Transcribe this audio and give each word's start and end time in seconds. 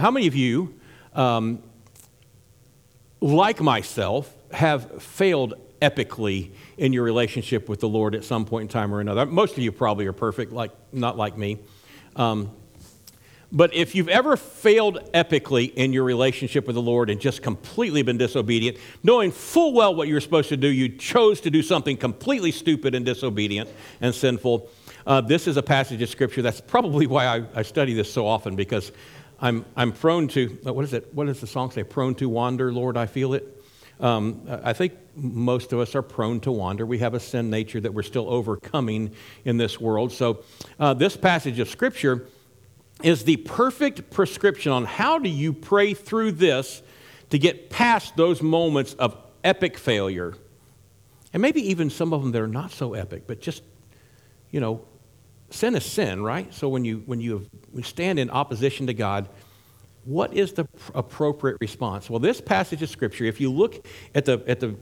How 0.00 0.12
many 0.12 0.28
of 0.28 0.36
you, 0.36 0.78
um, 1.12 1.60
like 3.20 3.60
myself, 3.60 4.32
have 4.52 5.02
failed 5.02 5.54
epically 5.82 6.52
in 6.76 6.92
your 6.92 7.02
relationship 7.02 7.68
with 7.68 7.80
the 7.80 7.88
Lord 7.88 8.14
at 8.14 8.22
some 8.22 8.44
point 8.44 8.62
in 8.62 8.68
time 8.68 8.94
or 8.94 9.00
another? 9.00 9.26
Most 9.26 9.54
of 9.54 9.58
you 9.58 9.72
probably 9.72 10.06
are 10.06 10.12
perfect, 10.12 10.52
like 10.52 10.70
not 10.92 11.16
like 11.16 11.36
me. 11.36 11.58
Um, 12.14 12.52
but 13.50 13.74
if 13.74 13.96
you've 13.96 14.08
ever 14.08 14.36
failed 14.36 15.00
epically 15.14 15.74
in 15.74 15.92
your 15.92 16.04
relationship 16.04 16.68
with 16.68 16.74
the 16.74 16.82
Lord 16.82 17.10
and 17.10 17.20
just 17.20 17.42
completely 17.42 18.02
been 18.02 18.18
disobedient, 18.18 18.76
knowing 19.02 19.32
full 19.32 19.72
well 19.72 19.96
what 19.96 20.06
you're 20.06 20.20
supposed 20.20 20.50
to 20.50 20.56
do, 20.56 20.68
you 20.68 20.90
chose 20.90 21.40
to 21.40 21.50
do 21.50 21.60
something 21.60 21.96
completely 21.96 22.52
stupid 22.52 22.94
and 22.94 23.04
disobedient 23.04 23.68
and 24.00 24.14
sinful, 24.14 24.70
uh, 25.08 25.22
this 25.22 25.48
is 25.48 25.56
a 25.56 25.62
passage 25.62 26.02
of 26.02 26.08
Scripture. 26.08 26.42
That's 26.42 26.60
probably 26.60 27.06
why 27.06 27.26
I, 27.26 27.44
I 27.54 27.62
study 27.62 27.94
this 27.94 28.12
so 28.12 28.26
often 28.26 28.54
because 28.54 28.92
I'm, 29.40 29.64
I'm 29.76 29.92
prone 29.92 30.28
to, 30.28 30.58
uh, 30.66 30.72
what 30.72 30.84
is 30.84 30.92
it? 30.92 31.14
What 31.14 31.26
does 31.26 31.40
the 31.40 31.46
song 31.46 31.70
say? 31.70 31.84
Prone 31.84 32.14
to 32.16 32.28
wander, 32.28 32.72
Lord, 32.72 32.96
I 32.96 33.06
feel 33.06 33.34
it. 33.34 33.54
Um, 34.00 34.42
I 34.62 34.72
think 34.72 34.94
most 35.16 35.72
of 35.72 35.80
us 35.80 35.94
are 35.94 36.02
prone 36.02 36.40
to 36.40 36.52
wander. 36.52 36.86
We 36.86 36.98
have 36.98 37.14
a 37.14 37.20
sin 37.20 37.50
nature 37.50 37.80
that 37.80 37.92
we're 37.92 38.04
still 38.04 38.28
overcoming 38.28 39.12
in 39.44 39.56
this 39.56 39.80
world. 39.80 40.12
So, 40.12 40.44
uh, 40.78 40.94
this 40.94 41.16
passage 41.16 41.58
of 41.58 41.68
Scripture 41.68 42.26
is 43.02 43.24
the 43.24 43.36
perfect 43.38 44.10
prescription 44.10 44.72
on 44.72 44.84
how 44.84 45.18
do 45.18 45.28
you 45.28 45.52
pray 45.52 45.94
through 45.94 46.32
this 46.32 46.82
to 47.30 47.38
get 47.38 47.70
past 47.70 48.16
those 48.16 48.42
moments 48.42 48.94
of 48.94 49.16
epic 49.44 49.78
failure. 49.78 50.34
And 51.32 51.42
maybe 51.42 51.60
even 51.70 51.90
some 51.90 52.12
of 52.12 52.22
them 52.22 52.32
that 52.32 52.42
are 52.42 52.48
not 52.48 52.72
so 52.72 52.94
epic, 52.94 53.24
but 53.26 53.40
just, 53.40 53.62
you 54.50 54.60
know, 54.60 54.84
sin 55.50 55.74
is 55.74 55.84
sin, 55.84 56.22
right? 56.22 56.52
So 56.52 56.68
when 56.68 56.84
you, 56.84 57.02
when 57.06 57.20
you 57.20 57.48
stand 57.82 58.18
in 58.18 58.30
opposition 58.30 58.86
to 58.86 58.94
God, 58.94 59.28
what 60.04 60.32
is 60.34 60.52
the 60.52 60.66
appropriate 60.94 61.58
response? 61.60 62.08
Well, 62.08 62.18
this 62.18 62.40
passage 62.40 62.82
of 62.82 62.88
Scripture, 62.88 63.24
if 63.24 63.40
you 63.40 63.52
look 63.52 63.86
at 64.14 64.24
the, 64.24 64.42
at 64.46 64.60
the 64.60 64.76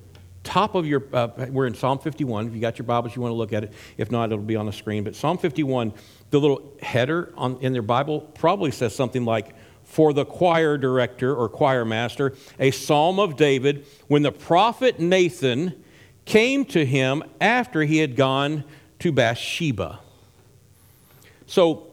top 0.47 0.75
of 0.75 0.87
your, 0.87 1.03
uh, 1.12 1.28
we're 1.50 1.67
in 1.67 1.75
Psalm 1.75 1.98
51. 1.98 2.47
If 2.47 2.55
you 2.55 2.61
got 2.61 2.78
your 2.78 2.87
Bibles, 2.87 3.14
you 3.17 3.20
want 3.20 3.33
to 3.33 3.37
look 3.37 3.53
at 3.53 3.64
it. 3.64 3.72
If 3.98 4.11
not, 4.11 4.31
it'll 4.31 4.44
be 4.44 4.56
on 4.56 4.67
the 4.67 4.72
screen. 4.72 5.03
But 5.03 5.17
Psalm 5.17 5.37
51, 5.37 5.92
the 6.31 6.41
little 6.41 6.72
header 6.81 7.34
on, 7.37 7.59
in 7.61 7.72
their 7.72 7.83
Bible 7.83 8.20
probably 8.20 8.70
says 8.70 8.94
something 8.94 9.25
like, 9.25 9.55
for 9.83 10.12
the 10.12 10.25
choir 10.25 10.77
director 10.77 11.34
or 11.34 11.48
choir 11.48 11.84
master, 11.84 12.34
a 12.59 12.72
psalm 12.72 13.20
of 13.20 13.37
David 13.37 13.87
when 14.09 14.22
the 14.22 14.33
prophet 14.33 14.98
Nathan 14.98 15.84
came 16.25 16.64
to 16.67 16.84
him 16.84 17.22
after 17.41 17.83
he 17.83 17.98
had 17.98 18.17
gone 18.17 18.64
to 18.98 19.12
Bathsheba. 19.12 20.00
So 21.47 21.86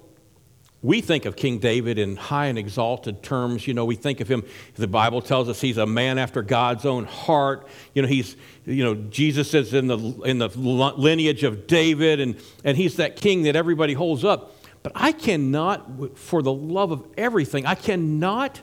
we 0.84 1.00
think 1.00 1.24
of 1.26 1.38
King 1.38 1.60
David 1.60 1.98
in 1.98 2.18
high 2.18 2.48
and 2.48 2.60
exalted 2.60 3.24
terms. 3.24 3.66
You 3.66 3.74
know, 3.74 3.86
we 3.86 3.96
think 3.96 4.20
of 4.20 4.28
him, 4.28 4.44
the 4.76 4.88
Bible 4.88 5.22
tells 5.22 5.48
us 5.48 5.62
he's 5.62 5.78
a 5.78 5.86
man 5.86 6.18
after 6.18 6.42
God's 6.42 6.86
own 6.86 7.06
heart. 7.06 7.68
You 7.94 8.02
know, 8.02 8.08
he's, 8.08 8.36
you 8.66 8.84
know, 8.84 8.94
Jesus 8.94 9.54
is 9.54 9.74
in 9.74 9.88
the, 9.88 9.98
in 10.26 10.40
the 10.40 10.50
lineage 10.50 11.44
of 11.44 11.68
David, 11.68 12.20
and, 12.20 12.36
and 12.66 12.76
he's 12.76 12.98
that 12.98 13.16
king 13.16 13.44
that 13.44 13.56
everybody 13.56 13.94
holds 13.94 14.26
up. 14.26 14.58
But 14.84 14.92
I 14.94 15.14
cannot, 15.14 16.18
for 16.18 16.42
the 16.42 16.52
love 16.52 16.92
of 16.92 17.08
everything, 17.18 17.66
I 17.66 17.76
cannot 17.76 18.60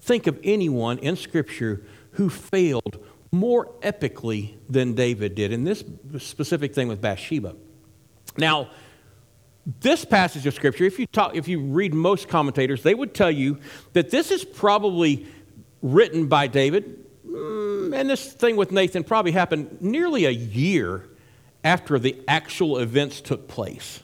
think 0.00 0.28
of 0.28 0.38
anyone 0.44 0.98
in 0.98 1.16
Scripture 1.16 1.84
who 2.12 2.30
failed 2.30 3.04
more 3.32 3.72
epically 3.80 4.54
than 4.70 4.94
David 4.94 5.34
did 5.34 5.50
in 5.50 5.64
this 5.64 5.82
specific 6.18 6.72
thing 6.72 6.86
with 6.86 7.00
Bathsheba. 7.00 7.56
Now, 8.36 8.70
this 9.80 10.04
passage 10.04 10.46
of 10.46 10.54
scripture, 10.54 10.84
if 10.84 10.98
you 10.98 11.06
talk, 11.06 11.34
if 11.34 11.48
you 11.48 11.60
read 11.60 11.94
most 11.94 12.28
commentators, 12.28 12.82
they 12.82 12.94
would 12.94 13.14
tell 13.14 13.30
you 13.30 13.58
that 13.94 14.10
this 14.10 14.30
is 14.30 14.44
probably 14.44 15.26
written 15.80 16.26
by 16.28 16.46
David, 16.46 17.04
mm, 17.26 17.94
and 17.94 18.08
this 18.08 18.32
thing 18.32 18.56
with 18.56 18.72
Nathan 18.72 19.04
probably 19.04 19.32
happened 19.32 19.80
nearly 19.80 20.26
a 20.26 20.30
year 20.30 21.08
after 21.62 21.98
the 21.98 22.20
actual 22.28 22.78
events 22.78 23.20
took 23.20 23.48
place. 23.48 24.02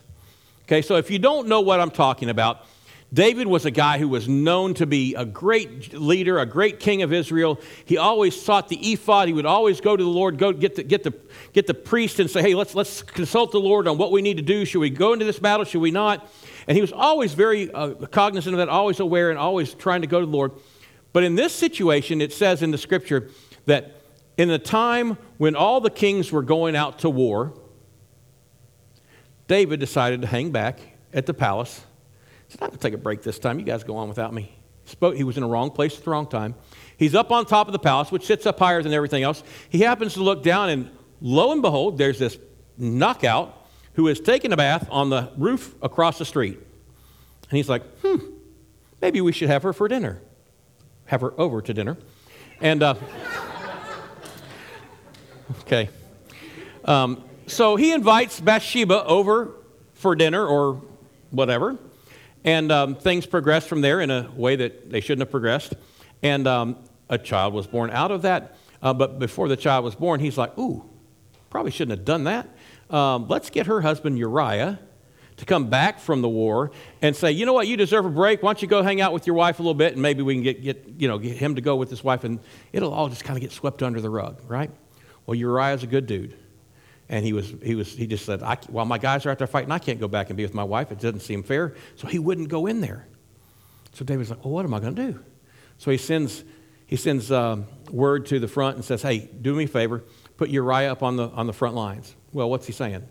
Okay, 0.64 0.82
so 0.82 0.96
if 0.96 1.10
you 1.10 1.18
don't 1.18 1.48
know 1.48 1.60
what 1.60 1.80
I'm 1.80 1.90
talking 1.90 2.30
about, 2.30 2.64
David 3.12 3.48
was 3.48 3.66
a 3.66 3.72
guy 3.72 3.98
who 3.98 4.08
was 4.08 4.28
known 4.28 4.74
to 4.74 4.86
be 4.86 5.16
a 5.16 5.24
great 5.24 5.92
leader, 5.92 6.38
a 6.38 6.46
great 6.46 6.78
king 6.78 7.02
of 7.02 7.12
Israel. 7.12 7.60
He 7.84 7.96
always 7.96 8.40
sought 8.40 8.68
the 8.68 8.92
ephod. 8.92 9.26
He 9.26 9.34
would 9.34 9.46
always 9.46 9.80
go 9.80 9.96
to 9.96 10.02
the 10.02 10.08
Lord, 10.08 10.38
go 10.38 10.52
get 10.52 10.76
the, 10.76 10.84
get 10.84 11.02
the, 11.02 11.12
get 11.52 11.66
the 11.66 11.74
priest 11.74 12.20
and 12.20 12.30
say, 12.30 12.40
hey, 12.40 12.54
let's, 12.54 12.72
let's 12.76 13.02
consult 13.02 13.50
the 13.50 13.58
Lord 13.58 13.88
on 13.88 13.98
what 13.98 14.12
we 14.12 14.22
need 14.22 14.36
to 14.36 14.44
do. 14.44 14.64
Should 14.64 14.78
we 14.78 14.90
go 14.90 15.12
into 15.12 15.24
this 15.24 15.40
battle? 15.40 15.64
Should 15.64 15.80
we 15.80 15.90
not? 15.90 16.30
And 16.68 16.76
he 16.76 16.80
was 16.80 16.92
always 16.92 17.34
very 17.34 17.72
uh, 17.72 17.94
cognizant 17.94 18.54
of 18.54 18.58
that, 18.58 18.68
always 18.68 19.00
aware, 19.00 19.30
and 19.30 19.38
always 19.38 19.74
trying 19.74 20.02
to 20.02 20.06
go 20.06 20.20
to 20.20 20.26
the 20.26 20.32
Lord. 20.32 20.52
But 21.12 21.24
in 21.24 21.34
this 21.34 21.52
situation, 21.52 22.20
it 22.20 22.32
says 22.32 22.62
in 22.62 22.70
the 22.70 22.78
scripture 22.78 23.30
that 23.66 24.02
in 24.36 24.48
the 24.48 24.58
time 24.60 25.18
when 25.36 25.56
all 25.56 25.80
the 25.80 25.90
kings 25.90 26.30
were 26.30 26.42
going 26.42 26.76
out 26.76 27.00
to 27.00 27.10
war, 27.10 27.54
David 29.48 29.80
decided 29.80 30.20
to 30.20 30.28
hang 30.28 30.52
back 30.52 30.78
at 31.12 31.26
the 31.26 31.34
palace 31.34 31.80
said, 32.50 32.62
I'm 32.62 32.68
going 32.68 32.78
to 32.78 32.82
take 32.82 32.94
a 32.94 32.98
break 32.98 33.22
this 33.22 33.38
time. 33.38 33.58
You 33.58 33.64
guys 33.64 33.84
go 33.84 33.96
on 33.96 34.08
without 34.08 34.34
me. 34.34 34.56
Spoke, 34.84 35.14
he 35.14 35.24
was 35.24 35.36
in 35.36 35.42
the 35.42 35.48
wrong 35.48 35.70
place 35.70 35.96
at 35.96 36.04
the 36.04 36.10
wrong 36.10 36.26
time. 36.26 36.54
He's 36.96 37.14
up 37.14 37.30
on 37.30 37.46
top 37.46 37.68
of 37.68 37.72
the 37.72 37.78
palace, 37.78 38.10
which 38.10 38.26
sits 38.26 38.44
up 38.44 38.58
higher 38.58 38.82
than 38.82 38.92
everything 38.92 39.22
else. 39.22 39.42
He 39.68 39.80
happens 39.80 40.14
to 40.14 40.22
look 40.22 40.42
down, 40.42 40.68
and 40.68 40.90
lo 41.20 41.52
and 41.52 41.62
behold, 41.62 41.96
there's 41.96 42.18
this 42.18 42.36
knockout 42.76 43.56
who 43.94 44.08
is 44.08 44.20
taking 44.20 44.52
a 44.52 44.56
bath 44.56 44.88
on 44.90 45.10
the 45.10 45.30
roof 45.36 45.74
across 45.82 46.18
the 46.18 46.24
street. 46.24 46.58
And 47.50 47.56
he's 47.56 47.68
like, 47.68 47.82
hmm, 48.00 48.16
maybe 49.00 49.20
we 49.20 49.32
should 49.32 49.48
have 49.48 49.62
her 49.62 49.72
for 49.72 49.88
dinner. 49.88 50.20
Have 51.06 51.20
her 51.20 51.38
over 51.38 51.62
to 51.62 51.74
dinner. 51.74 51.96
And, 52.60 52.82
uh, 52.82 52.94
okay. 55.62 55.88
Um, 56.84 57.24
so 57.46 57.76
he 57.76 57.92
invites 57.92 58.40
Bathsheba 58.40 59.04
over 59.04 59.52
for 59.94 60.14
dinner 60.14 60.44
or 60.44 60.82
whatever. 61.30 61.78
And 62.44 62.72
um, 62.72 62.94
things 62.94 63.26
progressed 63.26 63.68
from 63.68 63.80
there 63.80 64.00
in 64.00 64.10
a 64.10 64.30
way 64.34 64.56
that 64.56 64.90
they 64.90 65.00
shouldn't 65.00 65.20
have 65.20 65.30
progressed. 65.30 65.74
And 66.22 66.46
um, 66.46 66.76
a 67.08 67.18
child 67.18 67.54
was 67.54 67.66
born 67.66 67.90
out 67.90 68.10
of 68.10 68.22
that. 68.22 68.56
Uh, 68.82 68.94
but 68.94 69.18
before 69.18 69.48
the 69.48 69.56
child 69.56 69.84
was 69.84 69.94
born, 69.94 70.20
he's 70.20 70.38
like, 70.38 70.56
ooh, 70.58 70.84
probably 71.50 71.70
shouldn't 71.70 71.98
have 71.98 72.04
done 72.04 72.24
that. 72.24 72.48
Um, 72.88 73.28
let's 73.28 73.50
get 73.50 73.66
her 73.66 73.80
husband 73.82 74.18
Uriah 74.18 74.78
to 75.36 75.44
come 75.44 75.68
back 75.68 76.00
from 76.00 76.22
the 76.22 76.28
war 76.28 76.70
and 77.02 77.14
say, 77.14 77.32
you 77.32 77.46
know 77.46 77.52
what, 77.52 77.66
you 77.66 77.76
deserve 77.76 78.04
a 78.04 78.10
break. 78.10 78.42
Why 78.42 78.48
don't 78.48 78.62
you 78.62 78.68
go 78.68 78.82
hang 78.82 79.00
out 79.00 79.12
with 79.12 79.26
your 79.26 79.36
wife 79.36 79.58
a 79.58 79.62
little 79.62 79.74
bit 79.74 79.94
and 79.94 80.02
maybe 80.02 80.22
we 80.22 80.34
can 80.34 80.42
get, 80.42 80.62
get, 80.62 80.86
you 80.98 81.08
know, 81.08 81.18
get 81.18 81.36
him 81.36 81.54
to 81.54 81.60
go 81.60 81.76
with 81.76 81.90
his 81.90 82.04
wife 82.04 82.24
and 82.24 82.40
it'll 82.72 82.92
all 82.92 83.08
just 83.08 83.24
kind 83.24 83.36
of 83.36 83.40
get 83.40 83.52
swept 83.52 83.82
under 83.82 84.00
the 84.00 84.10
rug, 84.10 84.40
right? 84.48 84.70
Well, 85.26 85.34
Uriah's 85.34 85.82
a 85.82 85.86
good 85.86 86.06
dude. 86.06 86.36
And 87.10 87.24
he 87.24 87.32
was, 87.32 87.52
he 87.62 87.74
was, 87.74 87.92
he 87.92 88.06
just 88.06 88.24
said, 88.24 88.40
"Well, 88.70 88.84
my 88.84 88.96
guys 88.96 89.26
are 89.26 89.30
out 89.30 89.38
there 89.38 89.48
fighting, 89.48 89.72
I 89.72 89.80
can't 89.80 89.98
go 89.98 90.06
back 90.06 90.30
and 90.30 90.36
be 90.36 90.44
with 90.44 90.54
my 90.54 90.62
wife. 90.62 90.92
It 90.92 91.00
doesn't 91.00 91.20
seem 91.20 91.42
fair. 91.42 91.74
So 91.96 92.06
he 92.06 92.20
wouldn't 92.20 92.48
go 92.48 92.66
in 92.66 92.80
there. 92.80 93.04
So 93.92 94.04
David's 94.04 94.30
like, 94.30 94.44
well, 94.44 94.54
what 94.54 94.64
am 94.64 94.72
I 94.72 94.78
going 94.78 94.94
to 94.94 95.12
do? 95.12 95.20
So 95.78 95.90
he 95.90 95.96
sends, 95.96 96.44
he 96.86 96.94
sends 96.94 97.32
um, 97.32 97.66
word 97.90 98.26
to 98.26 98.38
the 98.38 98.46
front 98.46 98.76
and 98.76 98.84
says, 98.84 99.02
hey, 99.02 99.28
do 99.40 99.54
me 99.56 99.64
a 99.64 99.66
favor, 99.66 100.04
put 100.36 100.50
Uriah 100.50 100.92
up 100.92 101.02
on 101.02 101.16
the, 101.16 101.28
on 101.30 101.48
the 101.48 101.52
front 101.52 101.74
lines. 101.74 102.14
Well, 102.32 102.48
what's 102.48 102.66
he 102.66 102.72
saying? 102.72 103.02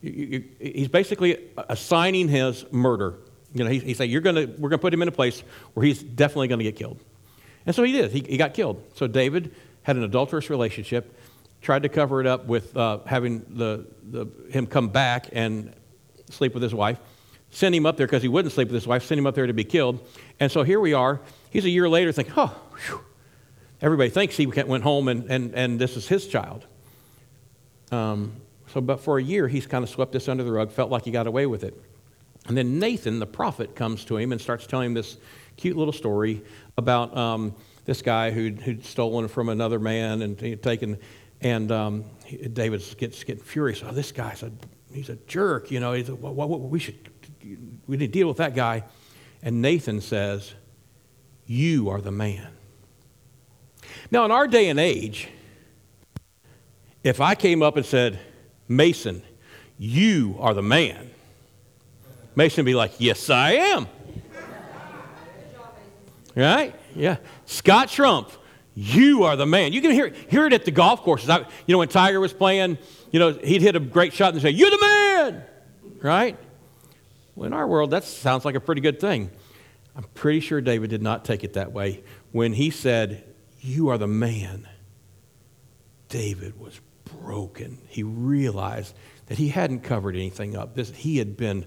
He's 0.00 0.88
basically 0.88 1.38
assigning 1.68 2.26
his 2.26 2.64
murder. 2.72 3.20
You 3.54 3.62
know, 3.62 3.70
he, 3.70 3.78
he's 3.78 3.98
saying, 3.98 4.10
You're 4.10 4.20
gonna, 4.20 4.46
we're 4.58 4.68
going 4.68 4.78
to 4.78 4.78
put 4.78 4.94
him 4.94 5.02
in 5.02 5.08
a 5.08 5.12
place 5.12 5.42
where 5.74 5.84
he's 5.84 6.02
definitely 6.02 6.48
going 6.48 6.60
to 6.60 6.64
get 6.64 6.76
killed. 6.76 6.98
And 7.66 7.74
so 7.74 7.82
he 7.82 7.92
did. 7.92 8.10
He, 8.10 8.20
he 8.20 8.36
got 8.36 8.54
killed. 8.54 8.82
So 8.94 9.06
David 9.06 9.54
had 9.82 9.96
an 9.96 10.04
adulterous 10.04 10.50
relationship 10.50 11.16
tried 11.62 11.84
to 11.84 11.88
cover 11.88 12.20
it 12.20 12.26
up 12.26 12.46
with 12.46 12.76
uh, 12.76 12.98
having 13.06 13.44
the, 13.48 13.86
the, 14.02 14.26
him 14.50 14.66
come 14.66 14.88
back 14.88 15.28
and 15.32 15.72
sleep 16.28 16.54
with 16.54 16.62
his 16.62 16.74
wife. 16.74 16.98
Send 17.50 17.74
him 17.74 17.86
up 17.86 17.96
there 17.96 18.06
because 18.06 18.22
he 18.22 18.28
wouldn't 18.28 18.52
sleep 18.52 18.68
with 18.68 18.74
his 18.74 18.86
wife, 18.86 19.04
send 19.04 19.18
him 19.18 19.26
up 19.26 19.34
there 19.34 19.46
to 19.46 19.54
be 19.54 19.64
killed. 19.64 20.04
And 20.40 20.50
so 20.50 20.64
here 20.64 20.80
we 20.80 20.92
are. 20.92 21.20
He's 21.50 21.64
a 21.64 21.70
year 21.70 21.88
later 21.88 22.10
thinking, 22.10 22.34
oh, 22.36 22.54
whew. 22.86 23.00
everybody 23.80 24.10
thinks 24.10 24.36
he 24.36 24.46
went 24.46 24.82
home 24.82 25.08
and, 25.08 25.30
and, 25.30 25.54
and 25.54 25.78
this 25.78 25.96
is 25.96 26.08
his 26.08 26.26
child. 26.26 26.66
Um, 27.92 28.32
so, 28.68 28.80
but 28.80 29.00
for 29.00 29.18
a 29.18 29.22
year, 29.22 29.48
he's 29.48 29.66
kind 29.66 29.84
of 29.84 29.90
swept 29.90 30.12
this 30.12 30.28
under 30.28 30.42
the 30.42 30.52
rug, 30.52 30.72
felt 30.72 30.90
like 30.90 31.04
he 31.04 31.10
got 31.10 31.26
away 31.26 31.46
with 31.46 31.62
it. 31.62 31.80
And 32.48 32.56
then 32.56 32.78
Nathan, 32.78 33.18
the 33.20 33.26
prophet, 33.26 33.76
comes 33.76 34.04
to 34.06 34.16
him 34.16 34.32
and 34.32 34.40
starts 34.40 34.66
telling 34.66 34.86
him 34.86 34.94
this 34.94 35.18
cute 35.56 35.76
little 35.76 35.92
story 35.92 36.42
about 36.76 37.16
um, 37.16 37.54
this 37.84 38.02
guy 38.02 38.30
who'd, 38.30 38.60
who'd 38.60 38.84
stolen 38.84 39.28
from 39.28 39.48
another 39.48 39.78
man 39.78 40.22
and 40.22 40.62
taken 40.62 40.98
and 41.42 41.72
um, 41.72 42.04
David 42.52 42.82
gets 42.96 43.22
getting 43.24 43.42
furious. 43.42 43.82
Oh, 43.84 43.92
this 43.92 44.12
guy's 44.12 44.42
a 44.42 44.52
he's 44.92 45.08
a 45.08 45.16
jerk. 45.26 45.70
You 45.70 45.80
know, 45.80 45.92
he's 45.92 46.08
a, 46.08 46.14
we 46.14 46.78
should 46.78 47.10
we 47.86 47.96
need 47.96 48.06
to 48.06 48.12
deal 48.12 48.28
with 48.28 48.36
that 48.38 48.54
guy. 48.54 48.84
And 49.42 49.60
Nathan 49.60 50.00
says, 50.00 50.54
"You 51.46 51.90
are 51.90 52.00
the 52.00 52.12
man." 52.12 52.48
Now, 54.10 54.24
in 54.24 54.30
our 54.30 54.46
day 54.46 54.68
and 54.68 54.78
age, 54.78 55.28
if 57.02 57.20
I 57.20 57.34
came 57.34 57.62
up 57.62 57.76
and 57.76 57.84
said, 57.84 58.20
"Mason, 58.68 59.22
you 59.78 60.36
are 60.38 60.54
the 60.54 60.62
man," 60.62 61.10
Mason 62.36 62.64
would 62.64 62.70
be 62.70 62.74
like, 62.74 62.92
"Yes, 62.98 63.28
I 63.28 63.52
am." 63.52 63.88
Right? 66.34 66.74
Yeah. 66.96 67.18
Scott 67.44 67.90
Trump, 67.90 68.30
you 68.74 69.24
are 69.24 69.36
the 69.36 69.46
man. 69.46 69.72
You 69.72 69.82
can 69.82 69.90
hear, 69.90 70.12
hear 70.28 70.46
it 70.46 70.52
at 70.52 70.64
the 70.64 70.70
golf 70.70 71.02
courses. 71.02 71.28
I, 71.28 71.38
you 71.38 71.46
know, 71.68 71.78
when 71.78 71.88
Tiger 71.88 72.20
was 72.20 72.32
playing, 72.32 72.78
you 73.10 73.18
know, 73.18 73.32
he'd 73.32 73.62
hit 73.62 73.76
a 73.76 73.80
great 73.80 74.12
shot 74.12 74.32
and 74.32 74.42
say, 74.42 74.50
You're 74.50 74.70
the 74.70 74.78
man. 74.80 75.42
Right? 76.00 76.38
Well, 77.34 77.46
in 77.46 77.52
our 77.52 77.66
world, 77.66 77.90
that 77.90 78.04
sounds 78.04 78.44
like 78.44 78.54
a 78.54 78.60
pretty 78.60 78.80
good 78.80 79.00
thing. 79.00 79.30
I'm 79.94 80.04
pretty 80.14 80.40
sure 80.40 80.60
David 80.60 80.90
did 80.90 81.02
not 81.02 81.24
take 81.24 81.44
it 81.44 81.54
that 81.54 81.72
way. 81.72 82.02
When 82.30 82.54
he 82.54 82.70
said, 82.70 83.24
You 83.60 83.88
are 83.88 83.98
the 83.98 84.06
man, 84.06 84.68
David 86.08 86.58
was 86.58 86.80
broken. 87.20 87.78
He 87.88 88.02
realized 88.02 88.94
that 89.26 89.38
he 89.38 89.48
hadn't 89.48 89.80
covered 89.80 90.16
anything 90.16 90.56
up. 90.56 90.74
This, 90.74 90.90
he 90.90 91.18
had 91.18 91.36
been 91.36 91.66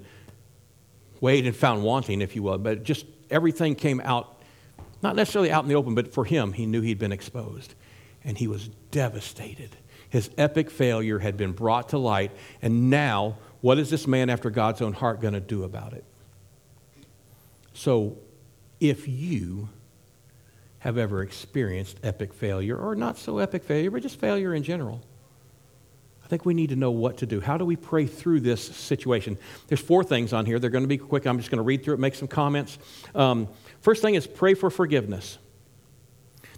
weighed 1.22 1.46
and 1.46 1.56
found 1.56 1.84
wanting, 1.84 2.22
if 2.22 2.36
you 2.36 2.44
will, 2.44 2.57
but 2.57 2.84
just 2.84 3.06
everything 3.30 3.75
came 3.75 4.02
out, 4.02 4.35
not 5.06 5.16
necessarily 5.16 5.52
out 5.52 5.63
in 5.63 5.69
the 5.69 5.75
open, 5.75 5.94
but 5.94 6.12
for 6.12 6.25
him, 6.25 6.54
he 6.54 6.66
knew 6.66 6.81
he'd 6.81 6.98
been 6.98 7.12
exposed. 7.12 7.75
And 8.24 8.40
he 8.40 8.48
was 8.48 8.69
devastated. 8.90 9.69
His 10.10 10.31
epic 10.36 10.72
failure 10.72 11.19
had 11.19 11.38
been 11.38 11.52
brought 11.52 11.90
to 11.90 12.00
light, 12.00 12.31
and 12.60 12.90
now, 12.90 13.38
what 13.62 13.78
is 13.78 13.92
this 13.92 14.07
man 14.07 14.31
after 14.31 14.50
God's 14.50 14.81
own 14.81 14.94
heart 14.94 15.22
going 15.22 15.36
to 15.36 15.40
do 15.40 15.63
about 15.63 15.94
it? 15.94 16.04
So, 17.75 18.18
if 18.80 19.07
you 19.07 19.69
have 20.80 20.98
ever 20.98 21.22
experienced 21.22 22.00
epic 22.02 22.34
failure, 22.34 22.75
or 22.75 22.96
not 22.96 23.19
so 23.19 23.38
epic 23.38 23.63
failure, 23.63 23.92
but 23.92 24.02
just 24.02 24.19
failure 24.19 24.56
in 24.56 24.63
general, 24.63 25.02
I 26.25 26.27
think 26.27 26.44
we 26.44 26.56
need 26.56 26.69
to 26.69 26.75
know 26.75 26.89
what 26.89 27.18
to 27.18 27.27
do. 27.27 27.39
How 27.39 27.56
do 27.56 27.66
we 27.66 27.75
pray 27.75 28.07
through 28.07 28.39
this 28.39 28.60
situation? 28.60 29.38
There's 29.68 29.80
four 29.80 30.04
things 30.04 30.33
on 30.33 30.48
here. 30.48 30.57
They're 30.57 30.72
going 30.72 30.83
to 30.83 30.88
be 30.88 30.98
quick. 30.98 31.27
I'm 31.27 31.38
just 31.38 31.51
going 31.51 31.60
to 31.60 31.63
read 31.63 31.83
through 31.83 31.94
it, 31.94 32.00
make 32.00 32.16
some 32.16 32.27
comments. 32.27 32.80
Um, 33.13 33.48
first 33.81 34.01
thing 34.01 34.16
is 34.16 34.25
pray 34.25 34.56
for 34.56 34.72
forgiveness. 34.72 35.38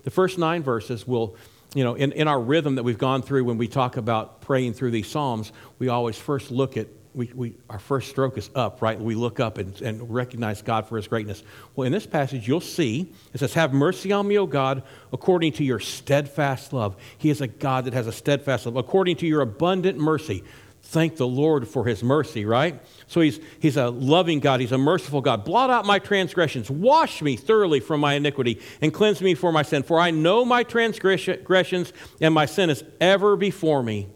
The 0.03 0.09
first 0.09 0.37
nine 0.37 0.63
verses 0.63 1.05
will, 1.05 1.35
you 1.75 1.83
know, 1.83 1.95
in, 1.95 2.13
in 2.13 2.29
our 2.29 2.39
rhythm 2.39 2.75
that 2.75 2.83
we've 2.83 2.97
gone 2.97 3.21
through 3.21 3.43
when 3.43 3.57
we 3.57 3.67
talk 3.67 3.97
about 3.97 4.39
praying 4.39 4.73
through 4.73 4.91
these 4.91 5.07
Psalms, 5.07 5.51
we 5.79 5.89
always 5.89 6.15
first 6.15 6.49
look 6.49 6.77
at 6.77 6.87
we, 7.17 7.31
we, 7.33 7.55
our 7.67 7.79
first 7.79 8.09
stroke 8.09 8.37
is 8.37 8.51
up, 8.53 8.81
right? 8.83 8.99
We 8.99 9.15
look 9.15 9.39
up 9.39 9.57
and, 9.57 9.81
and 9.81 10.13
recognize 10.13 10.61
God 10.61 10.87
for 10.87 10.97
his 10.97 11.07
greatness. 11.07 11.41
Well, 11.75 11.87
in 11.87 11.91
this 11.91 12.05
passage, 12.05 12.47
you'll 12.47 12.61
see 12.61 13.11
it 13.33 13.39
says, 13.39 13.55
Have 13.55 13.73
mercy 13.73 14.11
on 14.11 14.27
me, 14.27 14.37
O 14.37 14.45
God, 14.45 14.83
according 15.11 15.53
to 15.53 15.63
your 15.63 15.79
steadfast 15.79 16.73
love. 16.73 16.95
He 17.17 17.31
is 17.31 17.41
a 17.41 17.47
God 17.47 17.85
that 17.85 17.93
has 17.93 18.05
a 18.05 18.11
steadfast 18.11 18.67
love, 18.67 18.75
according 18.75 19.17
to 19.17 19.27
your 19.27 19.41
abundant 19.41 19.97
mercy. 19.97 20.43
Thank 20.83 21.17
the 21.17 21.27
Lord 21.27 21.67
for 21.67 21.85
his 21.85 22.03
mercy, 22.03 22.45
right? 22.45 22.79
So 23.07 23.19
he's, 23.19 23.39
he's 23.59 23.77
a 23.77 23.89
loving 23.89 24.39
God. 24.39 24.59
He's 24.59 24.71
a 24.71 24.77
merciful 24.77 25.19
God. 25.19 25.43
Blot 25.43 25.71
out 25.71 25.85
my 25.85 25.97
transgressions. 25.97 26.69
Wash 26.69 27.23
me 27.23 27.35
thoroughly 27.35 27.79
from 27.79 27.99
my 27.99 28.13
iniquity 28.13 28.61
and 28.79 28.93
cleanse 28.93 29.21
me 29.21 29.33
for 29.33 29.51
my 29.51 29.63
sin. 29.63 29.81
For 29.81 29.99
I 29.99 30.11
know 30.11 30.45
my 30.45 30.63
transgressions 30.63 31.93
and 32.21 32.33
my 32.33 32.45
sin 32.45 32.69
is 32.69 32.83
ever 33.01 33.35
before 33.35 33.81
me. 33.81 34.07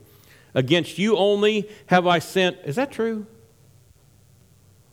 Against 0.54 0.98
you 0.98 1.18
only 1.18 1.70
have 1.88 2.08
I 2.08 2.20
sinned. 2.20 2.58
Is 2.66 2.76
that 2.76 2.92
true? 2.92 3.26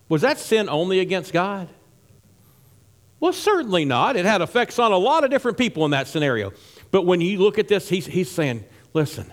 Was 0.08 0.22
that 0.22 0.38
sin 0.38 0.68
only 0.68 1.00
against 1.00 1.32
God? 1.32 1.68
Well, 3.20 3.32
certainly 3.32 3.84
not. 3.84 4.16
It 4.16 4.24
had 4.24 4.40
effects 4.40 4.78
on 4.78 4.92
a 4.92 4.96
lot 4.96 5.24
of 5.24 5.30
different 5.30 5.58
people 5.58 5.84
in 5.84 5.90
that 5.90 6.06
scenario. 6.06 6.52
But 6.90 7.02
when 7.02 7.20
you 7.20 7.38
look 7.38 7.58
at 7.58 7.68
this, 7.68 7.88
he's, 7.88 8.06
he's 8.06 8.30
saying, 8.30 8.64
listen, 8.94 9.30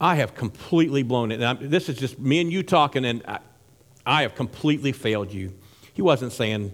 I 0.00 0.16
have 0.16 0.34
completely 0.34 1.02
blown 1.02 1.32
it. 1.32 1.70
This 1.70 1.88
is 1.88 1.96
just 1.96 2.18
me 2.18 2.40
and 2.40 2.52
you 2.52 2.62
talking, 2.62 3.04
and 3.04 3.22
I, 3.26 3.40
I, 4.04 4.22
have 4.22 4.34
completely 4.34 4.92
failed 4.92 5.32
you. 5.32 5.52
He 5.94 6.02
wasn't 6.02 6.32
saying, 6.32 6.72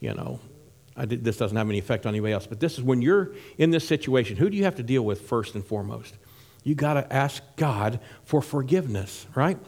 you 0.00 0.12
know, 0.12 0.40
did, 1.06 1.24
this 1.24 1.36
doesn't 1.36 1.56
have 1.56 1.68
any 1.68 1.78
effect 1.78 2.04
on 2.04 2.10
anybody 2.10 2.32
else. 2.32 2.46
But 2.46 2.60
this 2.60 2.74
is 2.74 2.82
when 2.82 3.00
you're 3.00 3.32
in 3.58 3.70
this 3.70 3.86
situation, 3.86 4.36
who 4.36 4.50
do 4.50 4.56
you 4.56 4.64
have 4.64 4.76
to 4.76 4.82
deal 4.82 5.04
with 5.04 5.22
first 5.22 5.54
and 5.54 5.64
foremost? 5.64 6.14
You 6.64 6.74
got 6.74 6.94
to 6.94 7.12
ask 7.12 7.42
God 7.56 8.00
for 8.24 8.42
forgiveness, 8.42 9.26
right? 9.34 9.58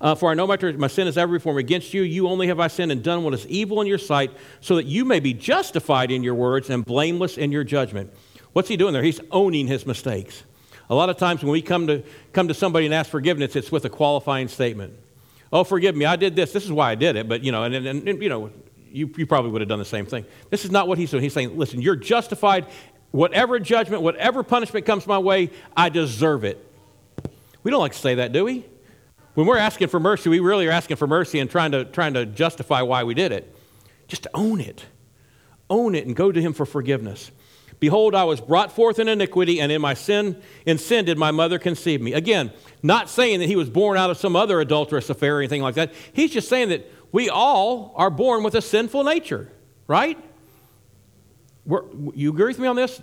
Uh, 0.00 0.14
for 0.14 0.30
I 0.30 0.34
know 0.34 0.46
my, 0.46 0.56
my 0.76 0.88
sin 0.88 1.06
is 1.06 1.16
ever 1.16 1.34
before 1.34 1.54
me. 1.54 1.60
Against 1.60 1.94
you, 1.94 2.02
you 2.02 2.28
only 2.28 2.48
have 2.48 2.60
I 2.60 2.68
sinned 2.68 2.92
and 2.92 3.02
done 3.02 3.22
what 3.24 3.32
is 3.32 3.46
evil 3.46 3.80
in 3.80 3.86
your 3.86 3.98
sight, 3.98 4.30
so 4.60 4.76
that 4.76 4.86
you 4.86 5.04
may 5.04 5.20
be 5.20 5.32
justified 5.32 6.10
in 6.10 6.22
your 6.22 6.34
words 6.34 6.68
and 6.68 6.84
blameless 6.84 7.38
in 7.38 7.52
your 7.52 7.64
judgment. 7.64 8.12
What's 8.52 8.68
he 8.68 8.76
doing 8.76 8.92
there? 8.92 9.02
He's 9.02 9.20
owning 9.30 9.68
his 9.68 9.86
mistakes. 9.86 10.42
A 10.88 10.94
lot 10.94 11.08
of 11.08 11.16
times 11.16 11.42
when 11.42 11.52
we 11.52 11.62
come 11.62 11.86
to, 11.86 12.02
come 12.32 12.48
to 12.48 12.54
somebody 12.54 12.84
and 12.84 12.94
ask 12.94 13.08
forgiveness, 13.10 13.54
it's 13.54 13.70
with 13.70 13.84
a 13.84 13.90
qualifying 13.90 14.48
statement. 14.48 14.94
Oh, 15.52 15.64
forgive 15.64 15.94
me, 15.94 16.04
I 16.04 16.16
did 16.16 16.34
this. 16.34 16.52
This 16.52 16.64
is 16.64 16.72
why 16.72 16.90
I 16.90 16.94
did 16.96 17.14
it. 17.16 17.28
But, 17.28 17.44
you 17.44 17.52
know, 17.52 17.62
and, 17.62 17.74
and, 17.74 18.08
and 18.08 18.22
you 18.22 18.28
know, 18.28 18.50
you, 18.90 19.12
you 19.16 19.26
probably 19.26 19.52
would 19.52 19.60
have 19.60 19.68
done 19.68 19.78
the 19.78 19.84
same 19.84 20.06
thing. 20.06 20.24
This 20.48 20.64
is 20.64 20.72
not 20.72 20.88
what 20.88 20.98
he's 20.98 21.10
doing. 21.12 21.22
He's 21.22 21.32
saying, 21.32 21.56
listen, 21.56 21.80
you're 21.80 21.94
justified 21.96 22.66
Whatever 23.10 23.58
judgment, 23.58 24.02
whatever 24.02 24.42
punishment 24.42 24.86
comes 24.86 25.06
my 25.06 25.18
way, 25.18 25.50
I 25.76 25.88
deserve 25.88 26.44
it. 26.44 26.64
We 27.62 27.70
don't 27.70 27.80
like 27.80 27.92
to 27.92 27.98
say 27.98 28.16
that, 28.16 28.32
do 28.32 28.44
we? 28.44 28.64
When 29.34 29.46
we're 29.46 29.58
asking 29.58 29.88
for 29.88 30.00
mercy, 30.00 30.28
we 30.28 30.40
really 30.40 30.66
are 30.66 30.72
asking 30.72 30.96
for 30.96 31.06
mercy 31.06 31.38
and 31.38 31.50
trying 31.50 31.72
to, 31.72 31.84
trying 31.84 32.14
to 32.14 32.26
justify 32.26 32.82
why 32.82 33.04
we 33.04 33.14
did 33.14 33.32
it. 33.32 33.54
Just 34.08 34.26
own 34.34 34.60
it. 34.60 34.84
Own 35.68 35.94
it 35.94 36.06
and 36.06 36.16
go 36.16 36.32
to 36.32 36.40
Him 36.40 36.52
for 36.52 36.66
forgiveness. 36.66 37.30
Behold, 37.78 38.14
I 38.14 38.24
was 38.24 38.40
brought 38.40 38.72
forth 38.72 38.98
in 38.98 39.08
iniquity, 39.08 39.60
and 39.60 39.72
in 39.72 39.80
my 39.80 39.94
sin, 39.94 40.40
in 40.66 40.76
sin 40.76 41.06
did 41.06 41.16
my 41.16 41.30
mother 41.30 41.58
conceive 41.58 42.02
me. 42.02 42.12
Again, 42.12 42.52
not 42.82 43.08
saying 43.08 43.40
that 43.40 43.46
he 43.46 43.56
was 43.56 43.70
born 43.70 43.96
out 43.96 44.10
of 44.10 44.18
some 44.18 44.36
other 44.36 44.60
adulterous 44.60 45.08
affair 45.08 45.36
or 45.36 45.40
anything 45.40 45.62
like 45.62 45.76
that. 45.76 45.94
He's 46.12 46.30
just 46.30 46.48
saying 46.48 46.68
that 46.68 46.90
we 47.10 47.30
all 47.30 47.94
are 47.96 48.10
born 48.10 48.42
with 48.42 48.54
a 48.54 48.60
sinful 48.60 49.04
nature, 49.04 49.50
right? 49.86 50.18
We're, 51.66 51.82
you 52.14 52.30
agree 52.30 52.46
with 52.46 52.58
me 52.58 52.66
on 52.66 52.76
this? 52.76 53.00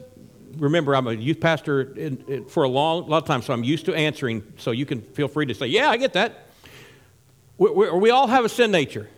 Remember, 0.58 0.96
I'm 0.96 1.08
a 1.08 1.14
youth 1.14 1.40
pastor 1.40 1.82
in, 1.94 2.24
in, 2.28 2.46
for 2.46 2.64
a 2.64 2.70
long, 2.70 3.08
lot 3.08 3.20
of 3.20 3.26
time, 3.26 3.42
so 3.42 3.54
I'm 3.54 3.64
used 3.64 3.86
to 3.86 3.94
answering. 3.94 4.44
So 4.58 4.72
you 4.72 4.86
can 4.86 5.02
feel 5.02 5.28
free 5.28 5.46
to 5.46 5.54
say, 5.54 5.68
"Yeah, 5.68 5.90
I 5.90 5.98
get 5.98 6.14
that." 6.14 6.48
We, 7.58 7.70
we, 7.70 7.92
we 7.92 8.10
all 8.10 8.28
have 8.28 8.46
a 8.46 8.50
sin 8.50 8.72
nature. 8.72 9.10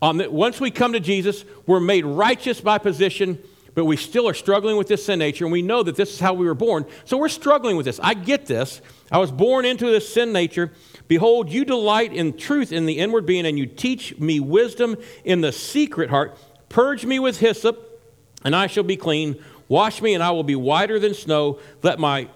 The, 0.00 0.28
once 0.30 0.60
we 0.60 0.70
come 0.70 0.92
to 0.92 1.00
Jesus, 1.00 1.44
we're 1.66 1.80
made 1.80 2.04
righteous 2.04 2.60
by 2.60 2.78
position, 2.78 3.38
but 3.74 3.86
we 3.86 3.96
still 3.96 4.28
are 4.28 4.34
struggling 4.34 4.76
with 4.76 4.86
this 4.86 5.04
sin 5.04 5.18
nature, 5.18 5.44
and 5.44 5.52
we 5.52 5.62
know 5.62 5.82
that 5.82 5.96
this 5.96 6.12
is 6.12 6.20
how 6.20 6.34
we 6.34 6.46
were 6.46 6.54
born. 6.54 6.86
So 7.04 7.16
we're 7.16 7.28
struggling 7.28 7.76
with 7.76 7.86
this. 7.86 8.00
I 8.02 8.14
get 8.14 8.46
this. 8.46 8.80
I 9.10 9.18
was 9.18 9.30
born 9.30 9.64
into 9.64 9.86
this 9.86 10.12
sin 10.12 10.32
nature. 10.32 10.72
Behold, 11.08 11.50
you 11.50 11.64
delight 11.64 12.12
in 12.12 12.36
truth 12.36 12.72
in 12.72 12.86
the 12.86 12.98
inward 12.98 13.26
being, 13.26 13.46
and 13.46 13.58
you 13.58 13.66
teach 13.66 14.18
me 14.18 14.40
wisdom 14.40 14.96
in 15.24 15.40
the 15.40 15.52
secret 15.52 16.10
heart. 16.10 16.38
Purge 16.68 17.04
me 17.04 17.18
with 17.18 17.40
hyssop 17.40 17.83
and 18.44 18.54
I 18.54 18.66
shall 18.66 18.84
be 18.84 18.96
clean. 18.96 19.42
Wash 19.68 20.02
me, 20.02 20.14
and 20.14 20.22
I 20.22 20.30
will 20.30 20.44
be 20.44 20.54
whiter 20.54 20.98
than 20.98 21.14
snow. 21.14 21.58
Let 21.82 21.98
my 21.98 22.28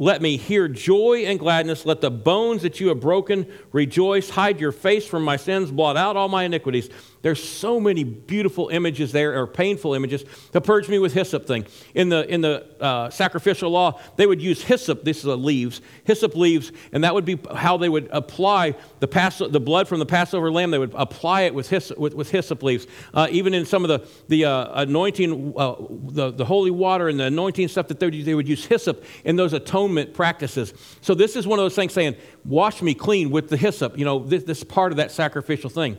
let 0.00 0.22
me 0.22 0.38
hear 0.38 0.66
joy 0.66 1.24
and 1.26 1.38
gladness. 1.38 1.84
Let 1.84 2.00
the 2.00 2.10
bones 2.10 2.62
that 2.62 2.80
you 2.80 2.88
have 2.88 3.00
broken 3.00 3.46
rejoice. 3.70 4.30
Hide 4.30 4.58
your 4.58 4.72
face 4.72 5.06
from 5.06 5.22
my 5.24 5.36
sins. 5.36 5.70
Blot 5.70 5.98
out 5.98 6.16
all 6.16 6.26
my 6.28 6.44
iniquities. 6.44 6.88
There's 7.20 7.46
so 7.46 7.78
many 7.78 8.02
beautiful 8.02 8.70
images 8.70 9.12
there, 9.12 9.38
or 9.38 9.46
painful 9.46 9.92
images. 9.92 10.24
The 10.52 10.62
purge 10.62 10.88
me 10.88 10.98
with 10.98 11.12
hyssop 11.12 11.46
thing. 11.46 11.66
In 11.94 12.08
the, 12.08 12.26
in 12.32 12.40
the 12.40 12.66
uh, 12.82 13.10
sacrificial 13.10 13.70
law, 13.70 14.00
they 14.16 14.26
would 14.26 14.40
use 14.40 14.62
hyssop, 14.62 15.04
this 15.04 15.18
is 15.18 15.26
leaves, 15.26 15.82
hyssop 16.04 16.34
leaves, 16.34 16.72
and 16.92 17.04
that 17.04 17.12
would 17.12 17.26
be 17.26 17.38
how 17.54 17.76
they 17.76 17.90
would 17.90 18.08
apply 18.10 18.76
the, 19.00 19.06
Pass, 19.06 19.36
the 19.36 19.60
blood 19.60 19.86
from 19.86 19.98
the 19.98 20.06
Passover 20.06 20.50
lamb. 20.50 20.70
They 20.70 20.78
would 20.78 20.94
apply 20.94 21.42
it 21.42 21.54
with 21.54 21.68
hyssop, 21.68 21.98
with, 21.98 22.14
with 22.14 22.30
hyssop 22.30 22.62
leaves. 22.62 22.86
Uh, 23.12 23.28
even 23.30 23.52
in 23.52 23.66
some 23.66 23.84
of 23.84 23.88
the, 23.88 24.08
the 24.28 24.46
uh, 24.46 24.80
anointing, 24.80 25.52
uh, 25.58 25.74
the, 25.90 26.30
the 26.30 26.46
holy 26.46 26.70
water 26.70 27.10
and 27.10 27.20
the 27.20 27.24
anointing 27.24 27.68
stuff 27.68 27.88
that 27.88 28.00
they 28.00 28.06
would, 28.06 28.24
they 28.24 28.34
would 28.34 28.48
use 28.48 28.64
hyssop 28.64 29.04
in 29.24 29.36
those 29.36 29.52
atonement 29.52 29.89
practices. 30.14 30.74
So 31.00 31.14
this 31.14 31.36
is 31.36 31.46
one 31.46 31.58
of 31.58 31.64
those 31.64 31.74
things 31.74 31.92
saying, 31.92 32.16
wash 32.44 32.82
me 32.82 32.94
clean 32.94 33.30
with 33.30 33.48
the 33.48 33.56
hyssop. 33.56 33.98
You 33.98 34.04
know, 34.04 34.18
this, 34.20 34.44
this 34.44 34.64
part 34.64 34.92
of 34.92 34.96
that 34.96 35.10
sacrificial 35.10 35.70
thing. 35.70 35.98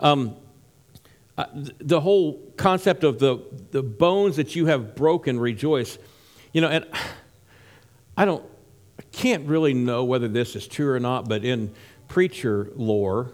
Um, 0.00 0.36
uh, 1.38 1.46
the 1.54 2.00
whole 2.00 2.52
concept 2.56 3.04
of 3.04 3.18
the, 3.18 3.38
the 3.70 3.82
bones 3.82 4.36
that 4.36 4.54
you 4.54 4.66
have 4.66 4.94
broken 4.94 5.40
rejoice 5.40 5.96
you 6.52 6.60
know 6.60 6.68
and 6.68 6.86
i 8.16 8.24
don't 8.24 8.44
i 8.98 9.02
can't 9.12 9.46
really 9.46 9.72
know 9.72 10.04
whether 10.04 10.28
this 10.28 10.54
is 10.54 10.66
true 10.66 10.92
or 10.92 11.00
not 11.00 11.28
but 11.28 11.44
in 11.44 11.72
preacher 12.08 12.70
lore 12.76 13.32